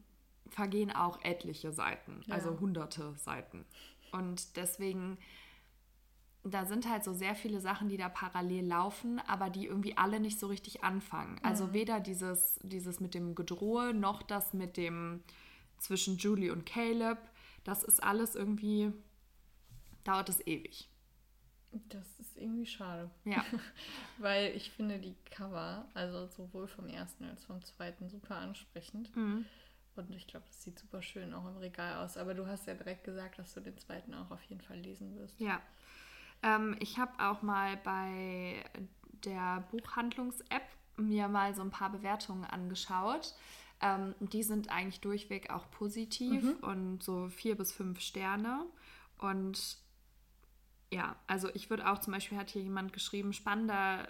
[0.48, 2.34] vergehen auch etliche Seiten, ja.
[2.34, 3.66] also hunderte Seiten.
[4.12, 5.18] Und deswegen,
[6.44, 10.20] da sind halt so sehr viele Sachen, die da parallel laufen, aber die irgendwie alle
[10.20, 11.40] nicht so richtig anfangen.
[11.42, 11.72] Also mhm.
[11.72, 15.22] weder dieses, dieses mit dem Gedrohe noch das mit dem
[15.78, 17.18] zwischen Julie und Caleb.
[17.64, 18.92] Das ist alles irgendwie,
[20.04, 20.90] dauert es ewig.
[21.88, 23.10] Das ist irgendwie schade.
[23.24, 23.44] Ja.
[24.18, 29.14] Weil ich finde die Cover, also sowohl vom ersten als vom zweiten, super ansprechend.
[29.16, 29.46] Mhm.
[29.96, 32.16] Und ich glaube, das sieht super schön auch im Regal aus.
[32.16, 35.16] Aber du hast ja direkt gesagt, dass du den zweiten auch auf jeden Fall lesen
[35.16, 35.40] wirst.
[35.40, 35.60] Ja.
[36.44, 38.62] Ähm, ich habe auch mal bei
[39.24, 40.62] der Buchhandlungs-App
[40.96, 43.34] mir mal so ein paar Bewertungen angeschaut.
[43.80, 46.56] Ähm, die sind eigentlich durchweg auch positiv mhm.
[46.60, 48.66] und so vier bis fünf Sterne.
[49.18, 49.78] Und
[50.92, 54.06] ja, also ich würde auch zum Beispiel, hat hier jemand geschrieben, spannender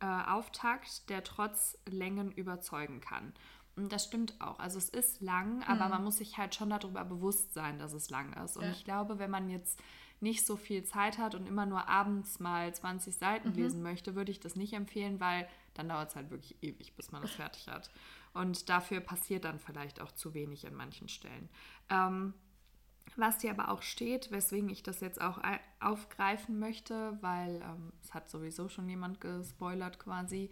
[0.00, 3.32] äh, Auftakt, der trotz Längen überzeugen kann.
[3.76, 4.58] Und das stimmt auch.
[4.58, 5.90] Also es ist lang, aber mhm.
[5.90, 8.56] man muss sich halt schon darüber bewusst sein, dass es lang ist.
[8.56, 8.70] Und ja.
[8.70, 9.80] ich glaube, wenn man jetzt
[10.20, 13.54] nicht so viel Zeit hat und immer nur abends mal 20 Seiten mhm.
[13.54, 17.12] lesen möchte, würde ich das nicht empfehlen, weil dann dauert es halt wirklich ewig, bis
[17.12, 17.90] man das fertig hat.
[18.34, 21.48] Und dafür passiert dann vielleicht auch zu wenig in manchen Stellen.
[21.88, 22.34] Ähm,
[23.16, 25.40] was hier aber auch steht, weswegen ich das jetzt auch
[25.80, 30.50] aufgreifen möchte, weil ähm, es hat sowieso schon jemand gespoilert quasi.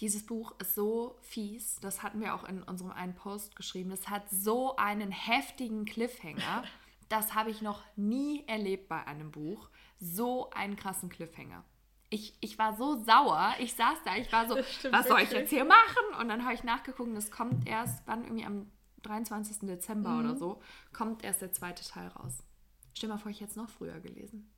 [0.00, 3.90] Dieses Buch ist so fies, das hatten wir auch in unserem einen Post geschrieben.
[3.90, 6.64] Das hat so einen heftigen Cliffhanger.
[7.08, 9.70] Das habe ich noch nie erlebt bei einem Buch.
[9.98, 11.64] So einen krassen Cliffhanger
[12.10, 13.54] ich, ich war so sauer.
[13.58, 14.56] Ich saß da, ich war so,
[14.90, 16.20] was soll ich jetzt hier machen?
[16.20, 18.70] Und dann habe ich nachgeguckt, das kommt erst wann irgendwie am
[19.02, 19.68] 23.
[19.68, 20.20] Dezember mhm.
[20.20, 22.42] oder so, kommt erst der zweite Teil raus.
[22.94, 24.52] Stell mal vor, ich hätte es noch früher gelesen.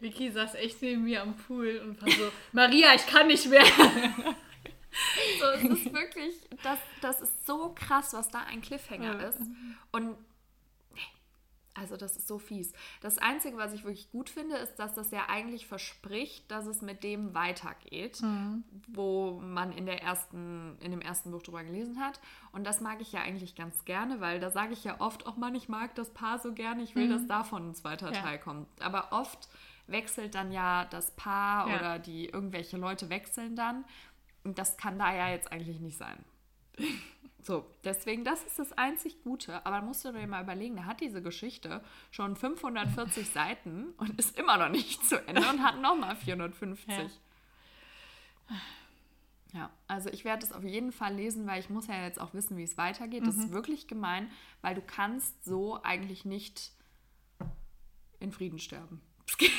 [0.00, 3.64] Vicky saß echt neben mir am Pool und war so, Maria, ich kann nicht mehr.
[5.40, 9.28] so, es ist wirklich, das, das ist so krass, was da ein Cliffhanger ja.
[9.28, 9.40] ist.
[9.90, 10.16] Und
[11.78, 12.72] also das ist so fies.
[13.00, 16.82] Das Einzige, was ich wirklich gut finde, ist, dass das ja eigentlich verspricht, dass es
[16.82, 18.64] mit dem weitergeht, mhm.
[18.88, 22.20] wo man in, der ersten, in dem ersten Buch drüber gelesen hat.
[22.52, 25.36] Und das mag ich ja eigentlich ganz gerne, weil da sage ich ja oft auch
[25.36, 27.10] mal, ich mag das Paar so gerne, ich will, mhm.
[27.10, 28.20] dass davon ein zweiter ja.
[28.20, 28.68] Teil kommt.
[28.80, 29.48] Aber oft
[29.86, 31.76] wechselt dann ja das Paar ja.
[31.76, 33.84] oder die irgendwelche Leute wechseln dann.
[34.44, 36.24] Und das kann da ja jetzt eigentlich nicht sein.
[37.48, 39.64] So, deswegen, das ist das einzig Gute.
[39.64, 44.38] Aber musst du dir mal überlegen, da hat diese Geschichte schon 540 Seiten und ist
[44.38, 46.94] immer noch nicht zu Ende und hat nochmal 450.
[46.94, 48.56] Ja.
[49.54, 49.70] ja.
[49.86, 52.58] also ich werde es auf jeden Fall lesen, weil ich muss ja jetzt auch wissen,
[52.58, 53.26] wie es weitergeht.
[53.26, 53.44] Das mhm.
[53.44, 54.30] ist wirklich gemein,
[54.60, 56.72] weil du kannst so eigentlich nicht
[58.20, 59.00] in Frieden sterben.
[59.26, 59.52] Es geht,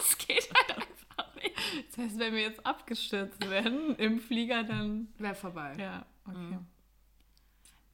[0.00, 1.56] es geht halt einfach nicht.
[1.88, 5.06] Das heißt, wenn wir jetzt abgestürzt werden im Flieger, dann...
[5.18, 5.76] Wäre vorbei.
[5.78, 6.36] Ja, okay.
[6.36, 6.66] Mhm.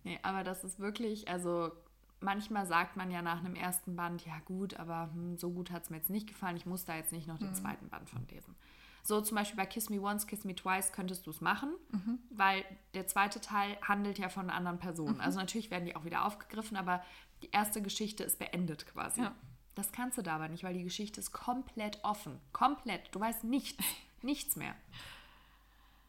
[0.05, 1.73] Nee, aber das ist wirklich, also
[2.21, 5.85] manchmal sagt man ja nach einem ersten Band, ja gut, aber hm, so gut hat
[5.85, 7.55] es mir jetzt nicht gefallen, ich muss da jetzt nicht noch den mhm.
[7.55, 8.55] zweiten Band von lesen.
[9.03, 12.19] So zum Beispiel bei Kiss Me Once, Kiss Me Twice könntest du es machen, mhm.
[12.31, 12.65] weil
[12.95, 15.17] der zweite Teil handelt ja von anderen Personen.
[15.17, 15.21] Mhm.
[15.21, 17.05] Also natürlich werden die auch wieder aufgegriffen, aber
[17.43, 19.21] die erste Geschichte ist beendet quasi.
[19.21, 19.35] Ja.
[19.75, 22.41] Das kannst du da aber nicht, weil die Geschichte ist komplett offen.
[22.53, 23.15] Komplett.
[23.15, 23.83] Du weißt nichts.
[24.23, 24.75] nichts mehr.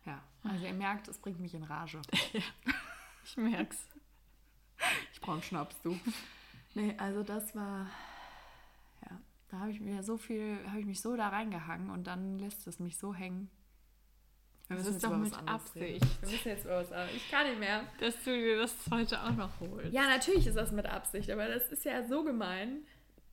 [0.05, 2.01] Ja, also ihr merkt, es bringt mich in Rage.
[2.31, 2.41] Ja.
[3.25, 3.77] Ich merk's.
[5.11, 5.99] Ich brauche einen Schnaps, du.
[6.75, 7.87] Nee, also das war.
[9.01, 12.37] Ja, da habe ich mir so viel, habe ich mich so da reingehangen und dann
[12.37, 13.49] lässt es mich so hängen.
[14.67, 16.05] Wir das ist doch mit Absicht.
[16.21, 17.15] Wir müssen jetzt über was anderes.
[17.15, 17.83] Ich kann nicht mehr.
[17.99, 19.93] Dass du dir das heute auch noch holst.
[19.93, 22.85] Ja, natürlich ist das mit Absicht, aber das ist ja so gemein.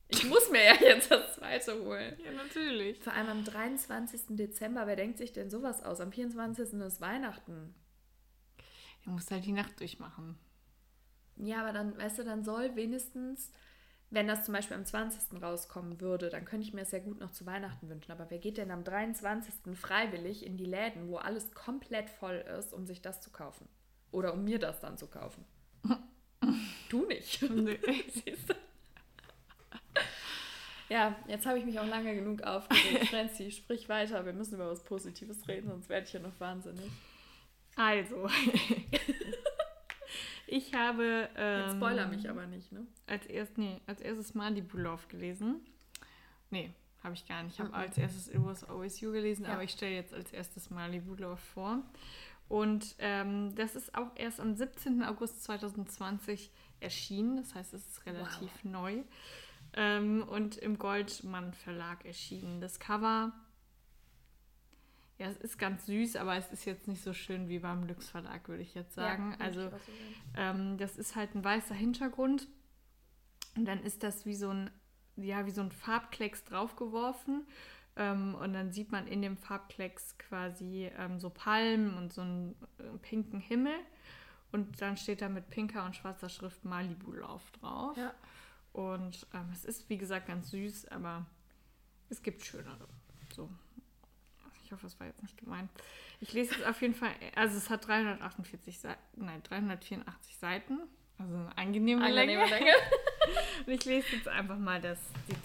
[0.09, 2.17] Ich muss mir ja jetzt das zweite holen.
[2.23, 3.01] Ja, natürlich.
[3.01, 4.37] Vor allem am 23.
[4.37, 4.87] Dezember.
[4.87, 6.01] Wer denkt sich denn sowas aus?
[6.01, 6.75] Am 24.
[6.81, 7.75] ist Weihnachten.
[9.05, 10.39] Du musst halt die Nacht durchmachen.
[11.37, 13.51] Ja, aber dann, weißt du, dann soll wenigstens,
[14.11, 15.43] wenn das zum Beispiel am 20.
[15.43, 18.13] rauskommen würde, dann könnte ich mir es ja gut noch zu Weihnachten wünschen.
[18.13, 19.77] Aber wer geht denn am 23.
[19.77, 23.69] freiwillig in die Läden, wo alles komplett voll ist, um sich das zu kaufen?
[24.11, 25.45] Oder um mir das dann zu kaufen?
[26.91, 27.43] du nicht.
[27.51, 27.81] Nee.
[28.09, 28.55] Siehst du?
[30.93, 33.09] Ja, jetzt habe ich mich auch lange genug aufgeregt.
[33.11, 34.27] Franzi, sprich weiter.
[34.27, 36.91] Wir müssen über was Positives reden, sonst werde ich ja noch wahnsinnig.
[37.77, 38.29] Also,
[40.47, 41.29] ich habe.
[41.37, 42.87] Ähm, Jetzt spoiler mich aber nicht, ne?
[43.07, 45.61] Als, erst, nee, als erstes Malibu Love gelesen.
[46.51, 46.71] Nee,
[47.03, 47.55] habe ich gar nicht.
[47.55, 47.77] Ich habe mhm.
[47.77, 49.55] als erstes It Was Always You gelesen, ja.
[49.55, 51.83] aber ich stelle jetzt als erstes Malibu Love vor.
[52.49, 55.03] Und ähm, das ist auch erst am 17.
[55.03, 57.39] August 2020 erschienen.
[57.39, 58.65] Das heißt, es ist relativ wow.
[58.65, 59.03] neu.
[59.75, 62.61] Ähm, und im Goldmann Verlag erschienen.
[62.61, 63.33] Das Cover
[65.23, 68.09] ja, es ist ganz süß, aber es ist jetzt nicht so schön wie beim Lux
[68.09, 69.37] Verlag, würde ich jetzt sagen.
[69.39, 69.71] Ja, also,
[70.37, 72.49] ähm, das ist halt ein weißer Hintergrund.
[73.55, 74.69] Und dann ist das wie so ein,
[75.15, 77.47] ja, wie so ein Farbklecks draufgeworfen.
[77.95, 82.57] Ähm, und dann sieht man in dem Farbklecks quasi ähm, so Palmen und so einen
[82.79, 83.79] äh, pinken Himmel.
[84.51, 87.97] Und dann steht da mit pinker und schwarzer Schrift Malibu Lauf drauf.
[87.97, 88.13] Ja.
[88.73, 91.27] Und ähm, es ist, wie gesagt, ganz süß, aber
[92.09, 92.89] es gibt schönere.
[93.33, 93.49] So.
[94.73, 95.69] Ich hoffe, das war jetzt nicht gemeint.
[96.21, 100.79] Ich lese jetzt auf jeden Fall, also es hat 348 Seiten, nein, 384 Seiten.
[101.19, 102.65] Also eine angenehme, angenehme Länge.
[102.65, 102.73] Länge.
[103.67, 105.37] Und ich lese jetzt einfach mal das, die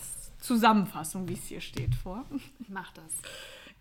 [0.42, 2.24] Zusammenfassung, wie es hier steht, vor.
[2.62, 3.18] Ich mach das.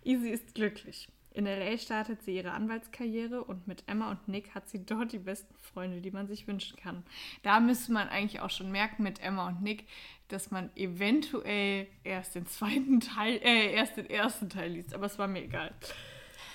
[0.03, 1.07] Easy ist glücklich.
[1.31, 5.19] In LA startet sie ihre Anwaltskarriere und mit Emma und Nick hat sie dort die
[5.19, 7.03] besten Freunde, die man sich wünschen kann.
[7.43, 9.85] Da müsste man eigentlich auch schon merken mit Emma und Nick,
[10.29, 15.19] dass man eventuell erst den zweiten Teil, äh, erst den ersten Teil liest, aber es
[15.19, 15.73] war mir egal.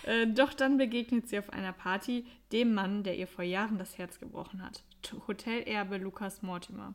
[0.04, 3.98] Äh, doch dann begegnet sie auf einer Party dem Mann, der ihr vor Jahren das
[3.98, 4.82] Herz gebrochen hat.
[5.28, 6.94] Hotelerbe Lukas Mortimer.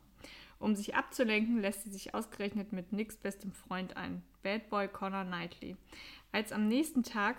[0.58, 5.24] Um sich abzulenken, lässt sie sich ausgerechnet mit Nicks bestem Freund ein, Bad Boy Connor
[5.24, 5.76] Knightley.
[6.32, 7.36] Als am nächsten Tag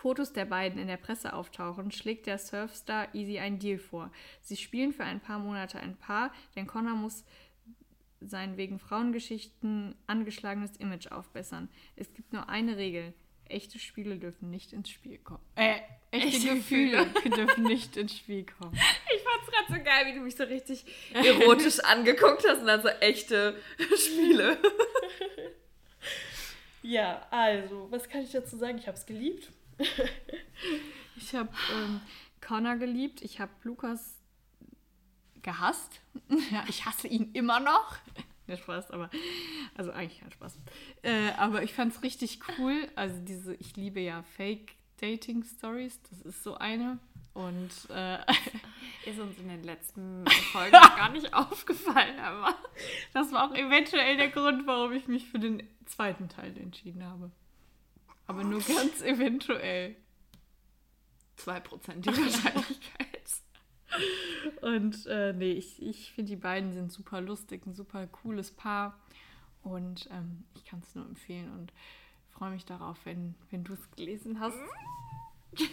[0.00, 4.10] Fotos der beiden in der Presse auftauchen, schlägt der Surfstar Easy einen Deal vor.
[4.40, 7.22] Sie spielen für ein paar Monate ein Paar, denn Connor muss
[8.22, 11.68] sein wegen Frauengeschichten angeschlagenes Image aufbessern.
[11.96, 13.12] Es gibt nur eine Regel.
[13.44, 15.44] Echte Spiele dürfen nicht ins Spiel kommen.
[15.56, 15.80] Äh,
[16.12, 18.72] echte, echte Gefühle dürfen nicht ins Spiel kommen.
[19.14, 22.80] Ich fand's gerade so geil, wie du mich so richtig erotisch angeguckt hast und dann
[22.80, 23.54] so echte
[23.96, 24.56] Spiele.
[26.82, 28.78] ja, also, was kann ich dazu sagen?
[28.78, 29.50] Ich habe es geliebt.
[31.16, 32.00] ich habe ähm,
[32.40, 33.22] Connor geliebt.
[33.22, 34.16] Ich habe Lukas
[35.42, 36.00] gehasst.
[36.50, 37.96] ja, ich hasse ihn immer noch.
[38.46, 39.10] Ja, Spaß, aber
[39.76, 40.58] also eigentlich kein Spaß.
[41.02, 42.88] Äh, aber ich fand es richtig cool.
[42.96, 46.00] Also diese, ich liebe ja Fake-Dating-Stories.
[46.10, 46.98] Das ist so eine.
[47.32, 48.18] Und äh,
[49.06, 52.56] ist uns in den letzten Folgen gar nicht aufgefallen, aber
[53.12, 57.30] das war auch eventuell der Grund, warum ich mich für den zweiten Teil entschieden habe.
[58.30, 59.96] Aber nur ganz eventuell.
[61.36, 63.08] 2% die Wahrscheinlichkeit.
[64.60, 68.96] Und äh, nee, ich, ich finde, die beiden sind super lustig, ein super cooles Paar.
[69.64, 71.72] Und ähm, ich kann es nur empfehlen und
[72.30, 74.56] freue mich darauf, wenn, wenn du es gelesen hast.
[75.56, 75.64] Du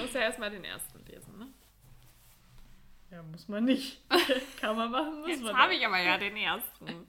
[0.00, 1.46] musst ja erstmal den ersten lesen, ne?
[3.12, 4.02] Ja, muss man nicht.
[4.60, 5.50] Kann man machen, muss Jetzt man.
[5.50, 7.06] Jetzt habe ich aber ja den ersten.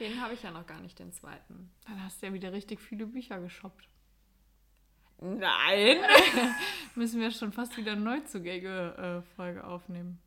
[0.00, 1.70] Den habe ich ja noch gar nicht, den zweiten.
[1.86, 3.88] Dann hast du ja wieder richtig viele Bücher geshoppt.
[5.20, 5.98] Nein!
[6.94, 10.20] Müssen wir schon fast wieder eine Neuzugänge-Folge aufnehmen.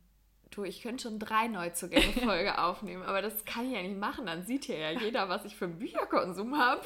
[0.50, 4.26] Du, ich könnte schon drei Neuzugänge-Folge aufnehmen, aber das kann ich ja nicht machen.
[4.26, 6.82] Dann sieht hier ja jeder, was ich für einen Bücherkonsum habe.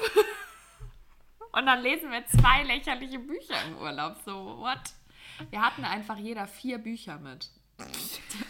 [1.51, 4.19] Und dann lesen wir zwei lächerliche Bücher im Urlaub.
[4.25, 4.79] So, what?
[5.51, 7.51] Wir hatten einfach jeder vier Bücher mit.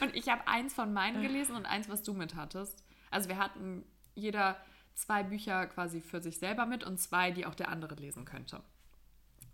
[0.00, 2.84] Und ich habe eins von meinen gelesen und eins, was du mit hattest.
[3.10, 3.84] Also wir hatten
[4.16, 4.56] jeder
[4.94, 8.62] zwei Bücher quasi für sich selber mit und zwei, die auch der andere lesen könnte.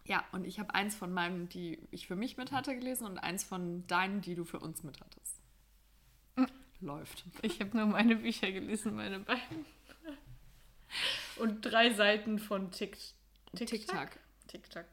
[0.05, 3.18] Ja, und ich habe eins von meinen, die ich für mich mit hatte, gelesen und
[3.18, 5.40] eins von deinen, die du für uns mit hattest.
[6.81, 7.25] Läuft.
[7.42, 9.64] Ich habe nur meine Bücher gelesen, meine beiden.
[11.37, 12.98] Und drei Seiten von Tick
[13.55, 14.11] TikTok.
[14.48, 14.87] TikTok.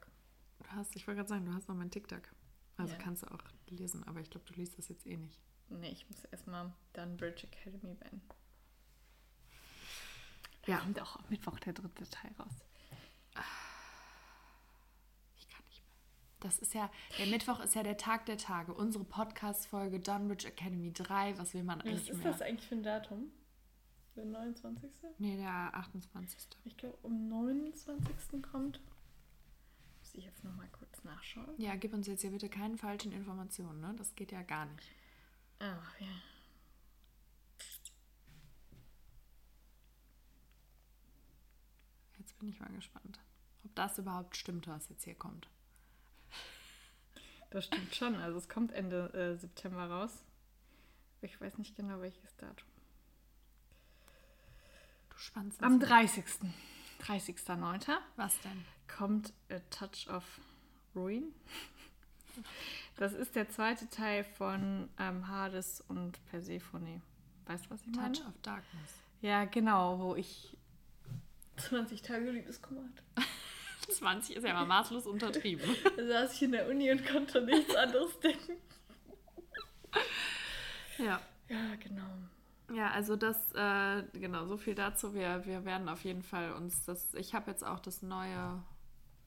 [0.60, 2.22] Du hast, ich wollte gerade sagen, du hast noch mein TikTok.
[2.76, 2.98] Also ja.
[2.98, 5.40] kannst du auch lesen, aber ich glaube, du liest das jetzt eh nicht.
[5.68, 8.22] Nee, ich muss erstmal Dunbridge Academy beenden.
[10.62, 10.78] Da ja.
[10.78, 12.64] kommt auch am Mittwoch der dritte Teil raus.
[16.40, 18.72] Das ist ja, der Mittwoch ist ja der Tag der Tage.
[18.72, 21.38] Unsere Podcast-Folge Dunbridge Academy 3.
[21.38, 22.32] Was will man eigentlich Was ist mehr?
[22.32, 23.30] das eigentlich für ein Datum?
[24.16, 24.90] Der 29.?
[25.18, 26.48] Nee, der 28.
[26.64, 28.42] Ich glaube, um 29.
[28.42, 28.80] kommt.
[29.98, 31.54] Muss ich jetzt nochmal kurz nachschauen.
[31.58, 33.94] Ja, gib uns jetzt hier bitte keine falschen Informationen, ne?
[33.98, 34.90] Das geht ja gar nicht.
[35.58, 36.06] Ach, ja.
[42.40, 43.20] Bin ich mal gespannt,
[43.64, 45.48] ob das überhaupt stimmt, was jetzt hier kommt.
[47.50, 48.14] Das stimmt schon.
[48.16, 50.24] Also es kommt Ende äh, September raus.
[51.20, 52.68] Ich weiß nicht genau welches Datum.
[55.10, 55.62] Du spannst.
[55.62, 56.24] Am 30.
[57.02, 57.96] 30.09.
[58.16, 58.64] Was denn?
[58.88, 60.24] Kommt A Touch of
[60.94, 61.34] Ruin.
[62.96, 67.02] Das ist der zweite Teil von ähm, Hades und Persephone.
[67.46, 68.12] Weißt du, was ich meine?
[68.12, 68.92] Touch of Darkness.
[69.20, 70.56] Ja, genau, wo ich
[71.68, 73.28] 20 Tage Liebeskummer hatte.
[73.92, 75.68] 20 ist ja mal maßlos untertrieben.
[75.96, 78.56] Da saß ich in der Uni und konnte nichts anderes denken.
[80.98, 81.18] Ja.
[81.48, 82.76] Ja, genau.
[82.76, 85.14] Ja, also das, äh, genau, so viel dazu.
[85.14, 88.62] Wir, wir werden auf jeden Fall uns das, ich habe jetzt auch das neue,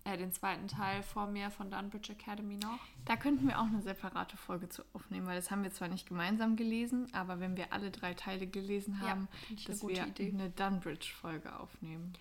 [0.05, 2.79] äh, den zweiten Teil vor mir von Dunbridge Academy noch.
[3.05, 6.07] Da könnten wir auch eine separate Folge zu aufnehmen, weil das haben wir zwar nicht
[6.07, 10.31] gemeinsam gelesen, aber wenn wir alle drei Teile gelesen haben, ja, dass wir Idee.
[10.33, 12.13] eine Dunbridge-Folge aufnehmen.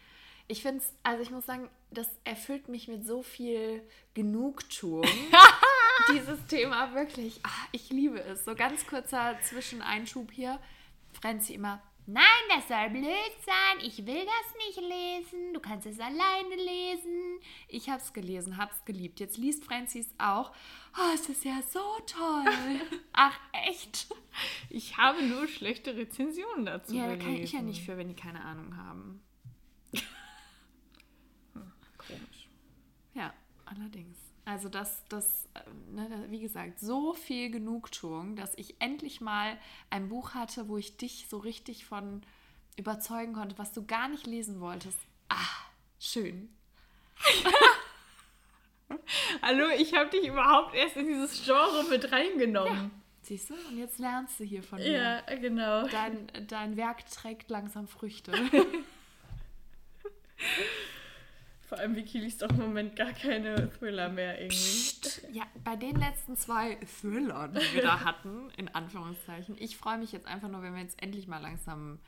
[0.49, 3.83] Ich finde es, also ich muss sagen, das erfüllt mich mit so viel
[4.15, 5.07] Genugtuung.
[6.13, 7.41] Dieses Thema wirklich.
[7.43, 8.45] Ach, ich liebe es.
[8.45, 10.59] So ganz kurzer Zwischeneinschub hier.
[11.21, 13.85] Franzi immer, nein, das soll blöd sein.
[13.85, 15.55] Ich will das nicht lesen.
[15.55, 17.41] Du kannst es alleine lesen.
[17.73, 19.19] Ich habe es gelesen, habe es geliebt.
[19.19, 20.53] Jetzt liest Franzi es auch.
[20.97, 22.81] Oh, es ist ja so toll.
[23.13, 24.09] Ach, echt?
[24.69, 26.95] Ich habe nur schlechte Rezensionen dazu.
[26.95, 29.23] Ja, da kann ich ja nicht für, wenn die keine Ahnung haben.
[31.97, 32.49] Komisch.
[33.15, 33.33] Ja,
[33.65, 34.19] allerdings.
[34.45, 35.61] Also das, das, äh,
[35.93, 39.57] ne, wie gesagt, so viel Genugtuung, dass ich endlich mal
[39.89, 42.23] ein Buch hatte, wo ich dich so richtig von
[42.77, 44.99] überzeugen konnte, was du gar nicht lesen wolltest.
[45.29, 45.67] Ah,
[45.99, 46.49] schön.
[49.43, 52.75] Hallo, ich habe dich überhaupt erst in dieses Genre mit reingenommen.
[52.75, 52.91] Ja.
[53.23, 53.55] Siehst du?
[53.55, 54.91] Und jetzt lernst du hier von mir.
[54.91, 55.87] Ja, genau.
[55.89, 58.33] Dein, dein Werk trägt langsam Früchte.
[61.69, 64.57] Vor allem Vicky liest doch im Moment gar keine Thriller mehr irgendwie.
[64.57, 65.23] Psst.
[65.33, 70.13] Ja, bei den letzten zwei Thrillern, die wir da hatten, in Anführungszeichen, ich freue mich
[70.13, 71.99] jetzt einfach nur, wenn wir jetzt endlich mal langsam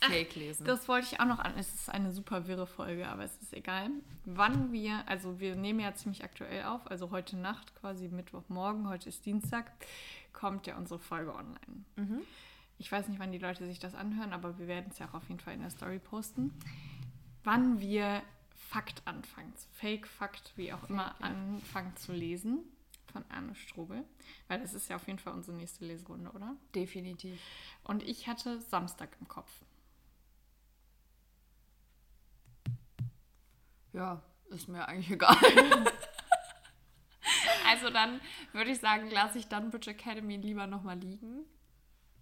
[0.00, 0.64] Fake Ach, lesen.
[0.64, 1.54] Das wollte ich auch noch an.
[1.58, 3.90] Es ist eine super wirre Folge, aber es ist egal.
[4.24, 9.08] Wann wir, also wir nehmen ja ziemlich aktuell auf, also heute Nacht, quasi Mittwochmorgen, heute
[9.08, 9.70] ist Dienstag,
[10.32, 11.84] kommt ja unsere Folge online.
[11.96, 12.20] Mhm.
[12.78, 15.14] Ich weiß nicht, wann die Leute sich das anhören, aber wir werden es ja auch
[15.14, 16.52] auf jeden Fall in der Story posten.
[17.42, 18.22] Wann wir
[18.54, 21.26] Fakt anfangen, Fake Fakt, wie auch Fake, immer, ja.
[21.26, 22.64] anfangen zu lesen
[23.12, 24.04] von Anne Strobel.
[24.48, 26.56] Weil das ist ja auf jeden Fall unsere nächste Leserunde, oder?
[26.74, 27.40] Definitiv.
[27.84, 29.50] Und ich hatte Samstag im Kopf.
[33.96, 35.36] Ja, ist mir eigentlich egal.
[37.66, 38.20] also dann
[38.52, 41.44] würde ich sagen, lasse ich dann Bridge Academy lieber nochmal liegen.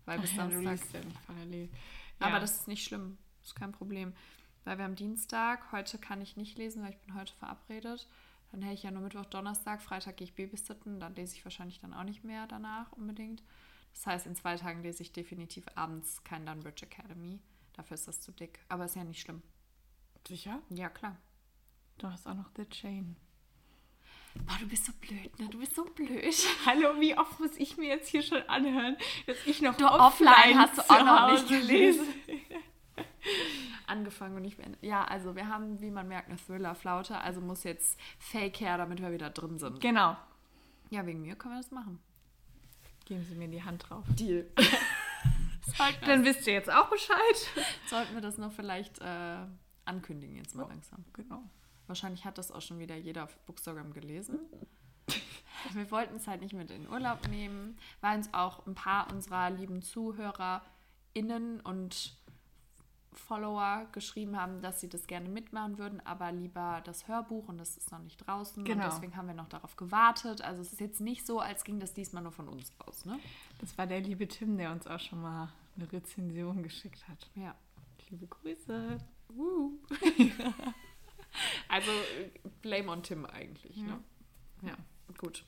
[0.04, 1.00] Weil bis ja, du Samstag.
[1.00, 1.70] ja nicht parallel.
[2.20, 2.40] Aber Ja.
[2.40, 3.18] das ist nicht schlimm.
[3.38, 4.14] Das ist kein Problem.
[4.64, 8.08] Weil wir haben Dienstag, heute kann ich nicht lesen, weil ich bin heute verabredet.
[8.52, 11.00] Dann hätte ich ja nur Mittwoch, Donnerstag, Freitag gehe ich babysitten.
[11.00, 13.42] Dann lese ich wahrscheinlich dann auch nicht mehr danach unbedingt.
[13.92, 17.40] Das heißt, in zwei Tagen lese ich definitiv abends kein Dunbridge Academy.
[17.72, 18.60] Dafür ist das zu dick.
[18.68, 19.42] Aber ist ja nicht schlimm.
[20.26, 20.60] Sicher?
[20.70, 21.16] Ja, klar.
[21.98, 23.16] Du hast auch noch The Chain.
[24.34, 25.48] Boah, du bist so blöd, ne?
[25.48, 26.34] Du bist so blöd.
[26.66, 30.58] Hallo, wie oft muss ich mir jetzt hier schon anhören, dass ich noch Du, offline
[30.58, 32.06] hast du auch noch nicht gelesen.
[33.86, 34.68] Angefangen und nicht mehr.
[34.80, 37.18] Ja, also wir haben, wie man merkt, eine Thriller-Flaute.
[37.18, 39.80] Also muss jetzt Fake her, damit wir wieder drin sind.
[39.80, 40.16] Genau.
[40.90, 42.00] Ja, wegen mir können wir das machen.
[43.04, 44.04] Geben Sie mir die Hand drauf.
[44.08, 44.50] Deal.
[46.06, 47.18] Dann wisst ihr jetzt auch Bescheid.
[47.86, 49.36] sollten wir das noch vielleicht äh,
[49.84, 51.04] ankündigen jetzt mal langsam.
[51.12, 51.42] Genau.
[51.86, 54.38] Wahrscheinlich hat das auch schon wieder jeder auf Bookstagram gelesen.
[55.72, 59.10] Wir wollten es halt nicht mit in den Urlaub nehmen, weil uns auch ein paar
[59.12, 62.16] unserer lieben ZuhörerInnen und
[63.16, 67.76] Follower geschrieben haben, dass sie das gerne mitmachen würden, aber lieber das Hörbuch und das
[67.76, 68.64] ist noch nicht draußen.
[68.64, 68.84] Genau.
[68.84, 70.42] Und deswegen haben wir noch darauf gewartet.
[70.42, 73.18] Also es ist jetzt nicht so, als ging das diesmal nur von uns aus, ne?
[73.58, 77.30] Das war der liebe Tim, der uns auch schon mal eine Rezension geschickt hat.
[77.34, 77.54] Ja.
[78.10, 78.98] Liebe Grüße.
[79.36, 79.78] Uh.
[81.68, 81.90] also
[82.62, 84.02] blame on Tim eigentlich, ne?
[84.62, 84.76] Ja,
[85.18, 85.44] gut.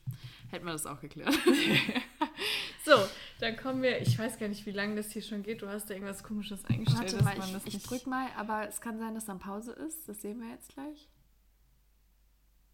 [0.51, 1.35] Hätten wir das auch geklärt.
[2.85, 2.93] So,
[3.41, 4.01] dann kommen wir.
[4.01, 5.61] Ich weiß gar nicht, wie lange das hier schon geht.
[5.61, 9.01] Du hast da irgendwas Komisches eingestellt, Warte mal, ich, ich drück mal, aber es kann
[9.01, 10.09] sein, dass dann Pause ist.
[10.09, 11.09] Das sehen wir jetzt gleich.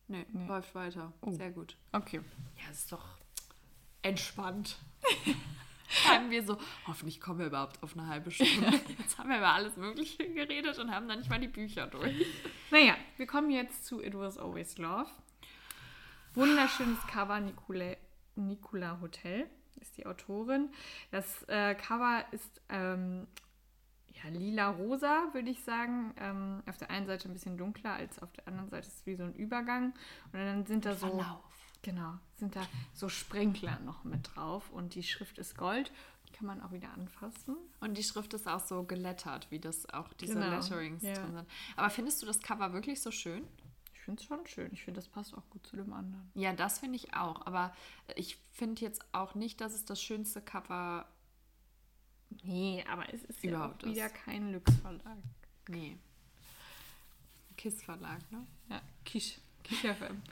[0.09, 0.47] Nee, Nee.
[0.47, 1.15] läuft weiter.
[1.23, 1.31] Oh.
[1.31, 1.79] Sehr gut.
[1.93, 2.21] Okay.
[2.63, 3.17] Ja, ist doch
[4.03, 4.77] entspannt.
[6.09, 8.81] haben wir so, hoffentlich kommen wir überhaupt auf eine halbe Stunde.
[8.99, 12.27] Jetzt haben wir über alles Mögliche geredet und haben dann nicht mal die Bücher durch.
[12.71, 15.11] Naja, wir kommen jetzt zu It Was Always Love.
[16.35, 17.95] Wunderschönes Cover, Nicola,
[18.37, 19.49] Nicola Hotel
[19.81, 20.71] ist die Autorin.
[21.11, 23.27] Das äh, Cover ist ähm,
[24.09, 26.15] ja, lila-rosa, würde ich sagen.
[26.19, 29.07] Ähm, auf der einen Seite ein bisschen dunkler, als auf der anderen Seite ist es
[29.07, 29.93] wie so ein Übergang.
[30.33, 31.09] Und dann sind da so.
[31.09, 31.52] Verlauf.
[31.83, 35.91] Genau, sind da so Sprenkler noch mit drauf und die Schrift ist Gold.
[36.29, 37.57] Die kann man auch wieder anfassen.
[37.81, 41.15] Und die Schrift ist auch so gelettert, wie das auch diese Genau, Letterings ja.
[41.15, 41.47] drin sind.
[41.77, 43.47] Aber findest du das Cover wirklich so schön?
[43.95, 44.71] Ich finde es schon schön.
[44.73, 46.31] Ich finde, das passt auch gut zu dem anderen.
[46.35, 47.45] Ja, das finde ich auch.
[47.47, 47.75] Aber
[48.17, 51.07] ich finde jetzt auch nicht, dass es das schönste Cover.
[52.43, 54.15] Nee, aber es ist ja Überhaupt auch wieder ist.
[54.15, 55.19] kein Lux-Verlag.
[55.69, 55.99] Nee.
[57.57, 58.47] Kiss Verlag, ne?
[58.71, 59.39] Ja, Kisch.
[59.63, 60.23] Kisch FM.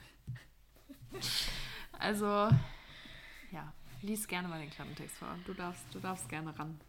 [1.99, 2.27] Also,
[3.51, 5.37] ja, lies gerne mal den Klappentext vor.
[5.47, 6.81] Du darfst, du darfst gerne ran.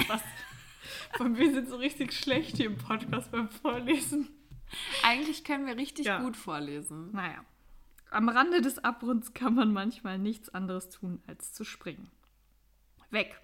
[0.00, 0.22] Spaß.
[1.20, 4.28] Und wir sind so richtig schlecht hier im Podcast beim Vorlesen.
[5.02, 6.20] Eigentlich können wir richtig Ja.
[6.20, 7.12] gut vorlesen.
[7.12, 7.44] Naja.
[8.10, 12.10] Am Rande des Abgrunds kann man manchmal nichts anderes tun, als zu springen.
[13.10, 13.40] Weg.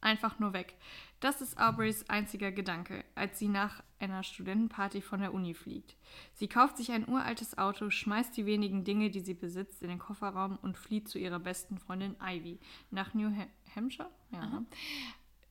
[0.00, 0.74] Einfach nur weg.
[1.20, 5.96] Das ist Aubreys einziger Gedanke, als sie nach einer Studentenparty von der Uni fliegt.
[6.34, 9.98] Sie kauft sich ein uraltes Auto, schmeißt die wenigen Dinge, die sie besitzt, in den
[9.98, 12.60] Kofferraum und flieht zu ihrer besten Freundin Ivy
[12.92, 14.10] nach New Ha- Hampshire.
[14.30, 14.46] Ja.
[14.46, 14.66] ne?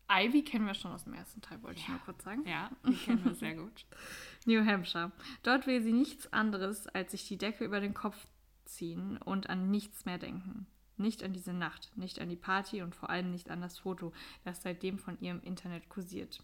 [0.09, 2.47] Ivy kennen wir schon aus dem ersten Teil, wollte ich nur kurz sagen.
[2.47, 3.85] Ja, die kennen wir sehr gut.
[4.45, 5.11] New Hampshire.
[5.43, 8.25] Dort will sie nichts anderes, als sich die Decke über den Kopf
[8.63, 10.65] ziehen und an nichts mehr denken.
[10.97, 14.13] Nicht an diese Nacht, nicht an die Party und vor allem nicht an das Foto,
[14.43, 16.41] das seitdem von ihr im Internet kursiert.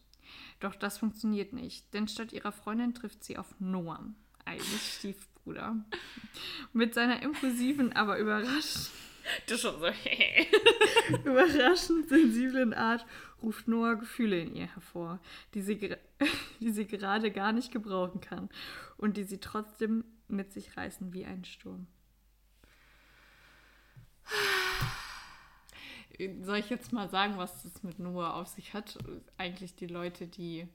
[0.60, 4.16] Doch das funktioniert nicht, denn statt ihrer Freundin trifft sie auf Noam,
[4.48, 5.84] Ivys Stiefbruder.
[6.74, 8.92] Mit seiner impulsiven, aber überraschend,
[9.48, 9.88] Du schon so,
[11.26, 13.06] überraschend sensiblen Art
[13.42, 15.20] ruft Noah Gefühle in ihr hervor,
[15.54, 15.78] die sie,
[16.60, 18.50] die sie gerade gar nicht gebrauchen kann
[18.98, 21.88] und die sie trotzdem mit sich reißen wie ein Sturm.
[26.42, 28.98] Soll ich jetzt mal sagen, was das mit Noah auf sich hat?
[29.38, 30.68] Eigentlich die Leute, die,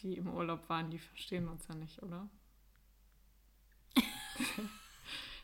[0.00, 2.28] die im Urlaub waren, die verstehen uns ja nicht, oder?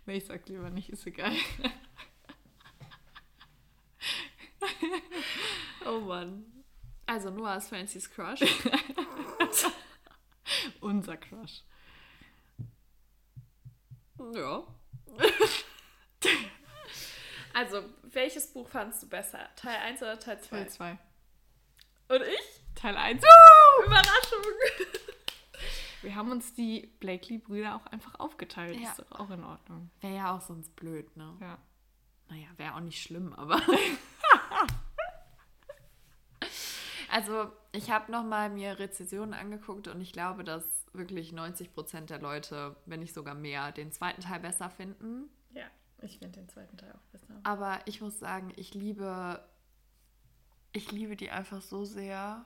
[0.06, 1.32] nee, ich sag lieber nicht, ist egal.
[5.86, 6.44] Oh Mann.
[7.06, 8.40] Also Noah ist Francys Crush.
[10.80, 11.62] Unser Crush.
[14.34, 14.64] ja.
[17.56, 19.38] Also, welches Buch fandest du besser?
[19.56, 20.56] Teil 1 oder Teil 2?
[20.58, 20.98] Teil 2.
[22.08, 22.62] Und ich?
[22.74, 23.22] Teil 1.
[23.86, 24.44] Überraschung!
[26.02, 28.78] Wir haben uns die Blakely-Brüder auch einfach aufgeteilt.
[28.78, 28.90] Ja.
[28.90, 29.90] Ist doch auch in Ordnung.
[30.02, 31.34] Wäre ja auch sonst blöd, ne?
[31.40, 31.56] Ja.
[32.28, 33.62] Naja, wäre auch nicht schlimm, aber.
[37.10, 42.20] also, ich habe nochmal mir Rezensionen angeguckt und ich glaube, dass wirklich 90 Prozent der
[42.20, 45.30] Leute, wenn nicht sogar mehr, den zweiten Teil besser finden.
[45.54, 45.70] Ja,
[46.02, 47.40] ich finde den zweiten Teil auch besser.
[47.42, 49.42] Aber ich muss sagen, ich liebe.
[50.72, 52.44] Ich liebe die einfach so sehr.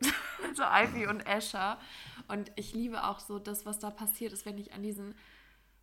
[0.54, 1.78] so Ivy und Asher.
[2.28, 5.14] Und ich liebe auch so das, was da passiert ist, wenn ich an diesen.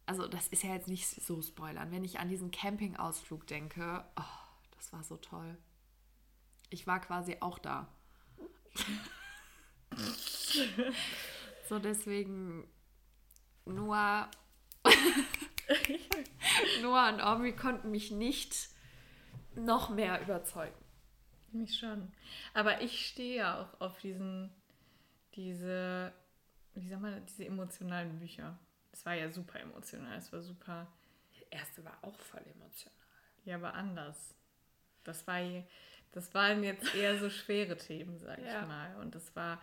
[0.07, 1.91] Also, das ist ja jetzt nicht so spoilern.
[1.91, 4.24] Wenn ich an diesen Campingausflug denke, oh,
[4.76, 5.57] das war so toll.
[6.70, 7.88] Ich war quasi auch da.
[11.70, 12.68] so, deswegen.
[13.65, 14.32] Noah.
[16.82, 18.70] Noah und Aubrey konnten mich nicht
[19.55, 20.76] noch mehr überzeugen.
[21.51, 22.11] Mich schon.
[22.53, 24.51] Aber ich stehe ja auch auf diesen,
[25.36, 26.13] diese,
[26.76, 28.57] wie sagt man, diese emotionalen Bücher.
[28.91, 30.18] Es war ja super emotional.
[30.18, 30.88] Es war super.
[31.39, 32.93] Der erste war auch voll emotional.
[33.45, 34.36] Ja, aber anders.
[35.03, 35.39] Das war,
[36.11, 38.61] das waren jetzt eher so schwere Themen, sag Ja.
[38.61, 38.95] ich mal.
[38.97, 39.61] Und das war,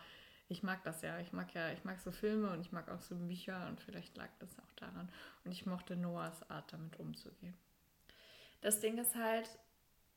[0.55, 1.19] ich mag das ja.
[1.19, 4.17] Ich mag ja, ich mag so Filme und ich mag auch so Bücher und vielleicht
[4.17, 5.11] lag das auch daran.
[5.45, 7.57] Und ich mochte Noahs Art, damit umzugehen.
[8.61, 9.49] Das Ding ist halt,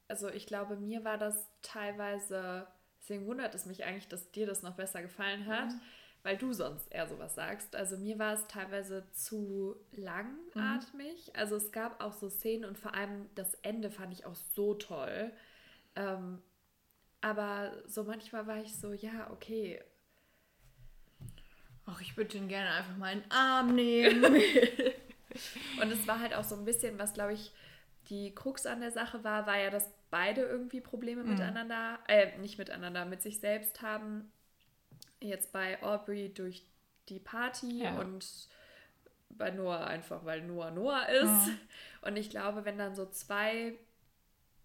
[0.08, 2.68] also ich glaube, mir war das teilweise,
[3.02, 5.74] deswegen wundert es mich eigentlich, dass dir das noch besser gefallen hat,
[6.22, 7.76] weil du sonst eher sowas sagst.
[7.76, 11.36] Also mir war es teilweise zu langatmig.
[11.36, 14.76] Also es gab auch so Szenen und vor allem das Ende fand ich auch so
[14.76, 15.32] toll.
[15.96, 16.44] Ähm,
[17.22, 19.82] aber so manchmal war ich so, ja, okay,
[21.90, 24.24] Ach, ich würde ihn gerne einfach mal in den Arm nehmen.
[25.82, 27.52] Und es war halt auch so ein bisschen, was glaube ich
[28.10, 31.30] die Krux an der Sache war, war ja, dass beide irgendwie Probleme Mhm.
[31.30, 34.32] miteinander, äh, nicht miteinander, mit sich selbst haben.
[35.20, 36.64] Jetzt bei Aubrey durch
[37.10, 38.00] die Party Ja.
[38.00, 38.26] und
[39.30, 41.50] bei Noah einfach, weil Noah Noah ist.
[42.02, 43.78] Und ich glaube, wenn dann so zwei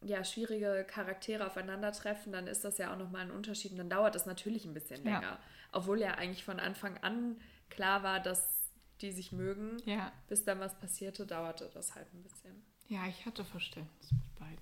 [0.05, 4.15] ja, schwierige Charaktere aufeinandertreffen, dann ist das ja auch nochmal ein Unterschied und dann dauert
[4.15, 5.15] das natürlich ein bisschen Ja.
[5.21, 5.39] länger.
[5.73, 7.41] Obwohl ja eigentlich von Anfang an
[7.71, 8.59] klar war, dass
[9.01, 9.77] die sich mögen.
[9.85, 10.13] ja.
[10.29, 12.65] Bis dann was passierte, dauerte das halt ein bisschen.
[12.89, 14.59] Ja, ich hatte Verständnis mit beiden.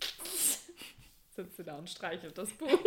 [1.30, 2.68] Sitzt du da und streichelt das Buch.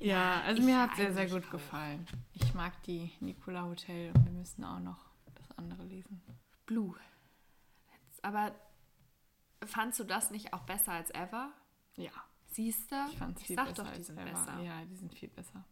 [0.00, 1.50] Ja, also ich mir hat sehr, sehr eigentlich gut auch.
[1.52, 2.06] gefallen.
[2.34, 6.22] Ich mag die Nicola Hotel und wir müssen auch noch das andere lesen.
[6.66, 6.94] Blue.
[7.92, 8.54] Jetzt, aber
[9.66, 11.50] fandst du das nicht auch besser als ever?
[11.96, 12.10] Ja,
[12.48, 12.96] Siehst du?
[13.10, 14.30] ich fand es viel sag besser doch, die als sind Eva.
[14.30, 14.60] besser.
[14.60, 15.64] Ja, die sind viel besser.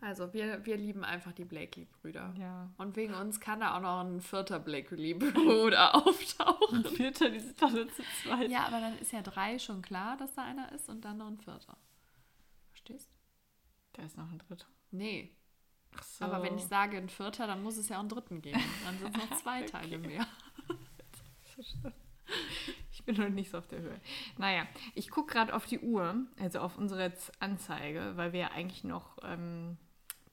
[0.00, 2.32] Also wir, wir lieben einfach die Blakely-Brüder.
[2.38, 2.70] Ja.
[2.78, 6.84] Und wegen uns kann da auch noch ein vierter Blakely-Bruder auftauchen.
[6.84, 8.48] Vierter, die sind alle zu zweit.
[8.50, 11.26] Ja, aber dann ist ja drei schon klar, dass da einer ist und dann noch
[11.26, 11.76] ein vierter.
[12.70, 13.10] Verstehst?
[13.94, 14.66] Da ist noch ein dritter.
[14.92, 15.34] Nee.
[15.96, 16.24] Ach so.
[16.24, 18.62] Aber wenn ich sage ein vierter, dann muss es ja auch einen dritten geben.
[18.84, 20.26] Dann sind es noch zwei Teile mehr.
[22.90, 24.00] Ich bin noch nicht so auf der Höhe.
[24.38, 28.82] Naja, ich gucke gerade auf die Uhr, also auf unsere Anzeige, weil wir ja eigentlich
[28.84, 29.78] noch ähm,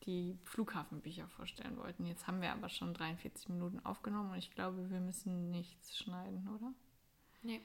[0.06, 2.06] die Flughafenbücher vorstellen wollten.
[2.06, 6.50] Jetzt haben wir aber schon 43 Minuten aufgenommen und ich glaube, wir müssen nichts schneiden,
[6.54, 6.74] oder?
[7.43, 7.62] Nee.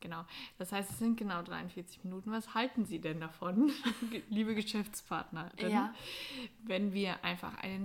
[0.00, 0.24] Genau.
[0.58, 2.30] Das heißt, es sind genau 43 Minuten.
[2.32, 3.70] Was halten Sie denn davon,
[4.30, 5.94] liebe Geschäftspartnerin, Ja.
[6.64, 7.78] wenn wir einfach eine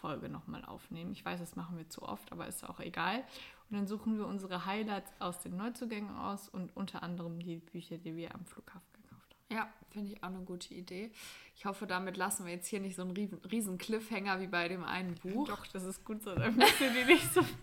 [0.00, 1.12] Neuzugänge-Folge nochmal aufnehmen?
[1.12, 3.24] Ich weiß, das machen wir zu oft, aber ist auch egal.
[3.70, 7.98] Und dann suchen wir unsere Highlights aus den Neuzugängen aus und unter anderem die Bücher,
[7.98, 9.56] die wir am Flughafen gekauft haben.
[9.56, 11.12] Ja, finde ich auch eine gute Idee.
[11.54, 14.68] Ich hoffe, damit lassen wir jetzt hier nicht so einen riesen, riesen Cliffhanger wie bei
[14.68, 15.48] dem einen Buch.
[15.48, 17.42] Doch, das ist gut so, dann müsst ihr die nicht so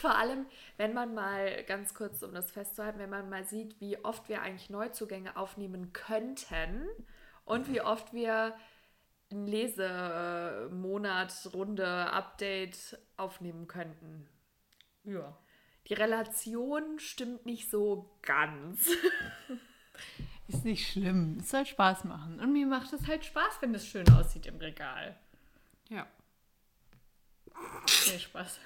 [0.00, 0.46] Vor allem,
[0.76, 4.42] wenn man mal, ganz kurz, um das festzuhalten, wenn man mal sieht, wie oft wir
[4.42, 6.86] eigentlich Neuzugänge aufnehmen könnten
[7.44, 8.54] und wie oft wir
[9.30, 14.28] Lesemonat, Runde, Update aufnehmen könnten.
[15.04, 15.36] Ja.
[15.88, 18.88] Die Relation stimmt nicht so ganz.
[20.48, 21.38] Ist nicht schlimm.
[21.40, 22.40] Es soll Spaß machen.
[22.40, 25.16] Und mir macht es halt Spaß, wenn es schön aussieht im Regal.
[25.88, 26.06] Ja.
[28.10, 28.58] Nee, Spaß.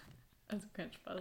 [0.49, 1.21] Also kein Spaß.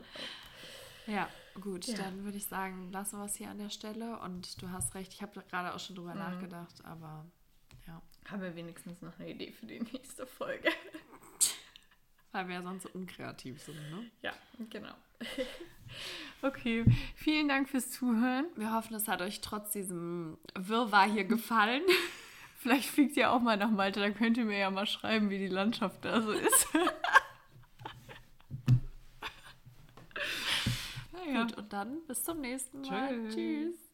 [1.07, 1.27] Ja,
[1.59, 1.97] gut, Ja.
[1.97, 4.19] dann würde ich sagen, lassen wir es hier an der Stelle.
[4.19, 7.25] Und du hast recht, ich habe gerade auch schon drüber nachgedacht, aber
[8.31, 10.69] Haben wir wenigstens noch eine Idee für die nächste Folge?
[12.31, 14.09] weil wir ja sonst so unkreativ sind, ne?
[14.21, 14.33] Ja,
[14.69, 14.93] genau.
[16.41, 18.45] okay, vielen Dank fürs Zuhören.
[18.55, 21.83] Wir hoffen, es hat euch trotz diesem Wirrwarr hier gefallen.
[22.57, 25.39] Vielleicht fliegt ihr auch mal nach Malta, dann könnt ihr mir ja mal schreiben, wie
[25.39, 26.67] die Landschaft da so ist.
[31.11, 31.43] naja.
[31.43, 33.09] Gut, und dann bis zum nächsten Mal.
[33.29, 33.35] Tschüss.
[33.35, 33.90] Tschüss.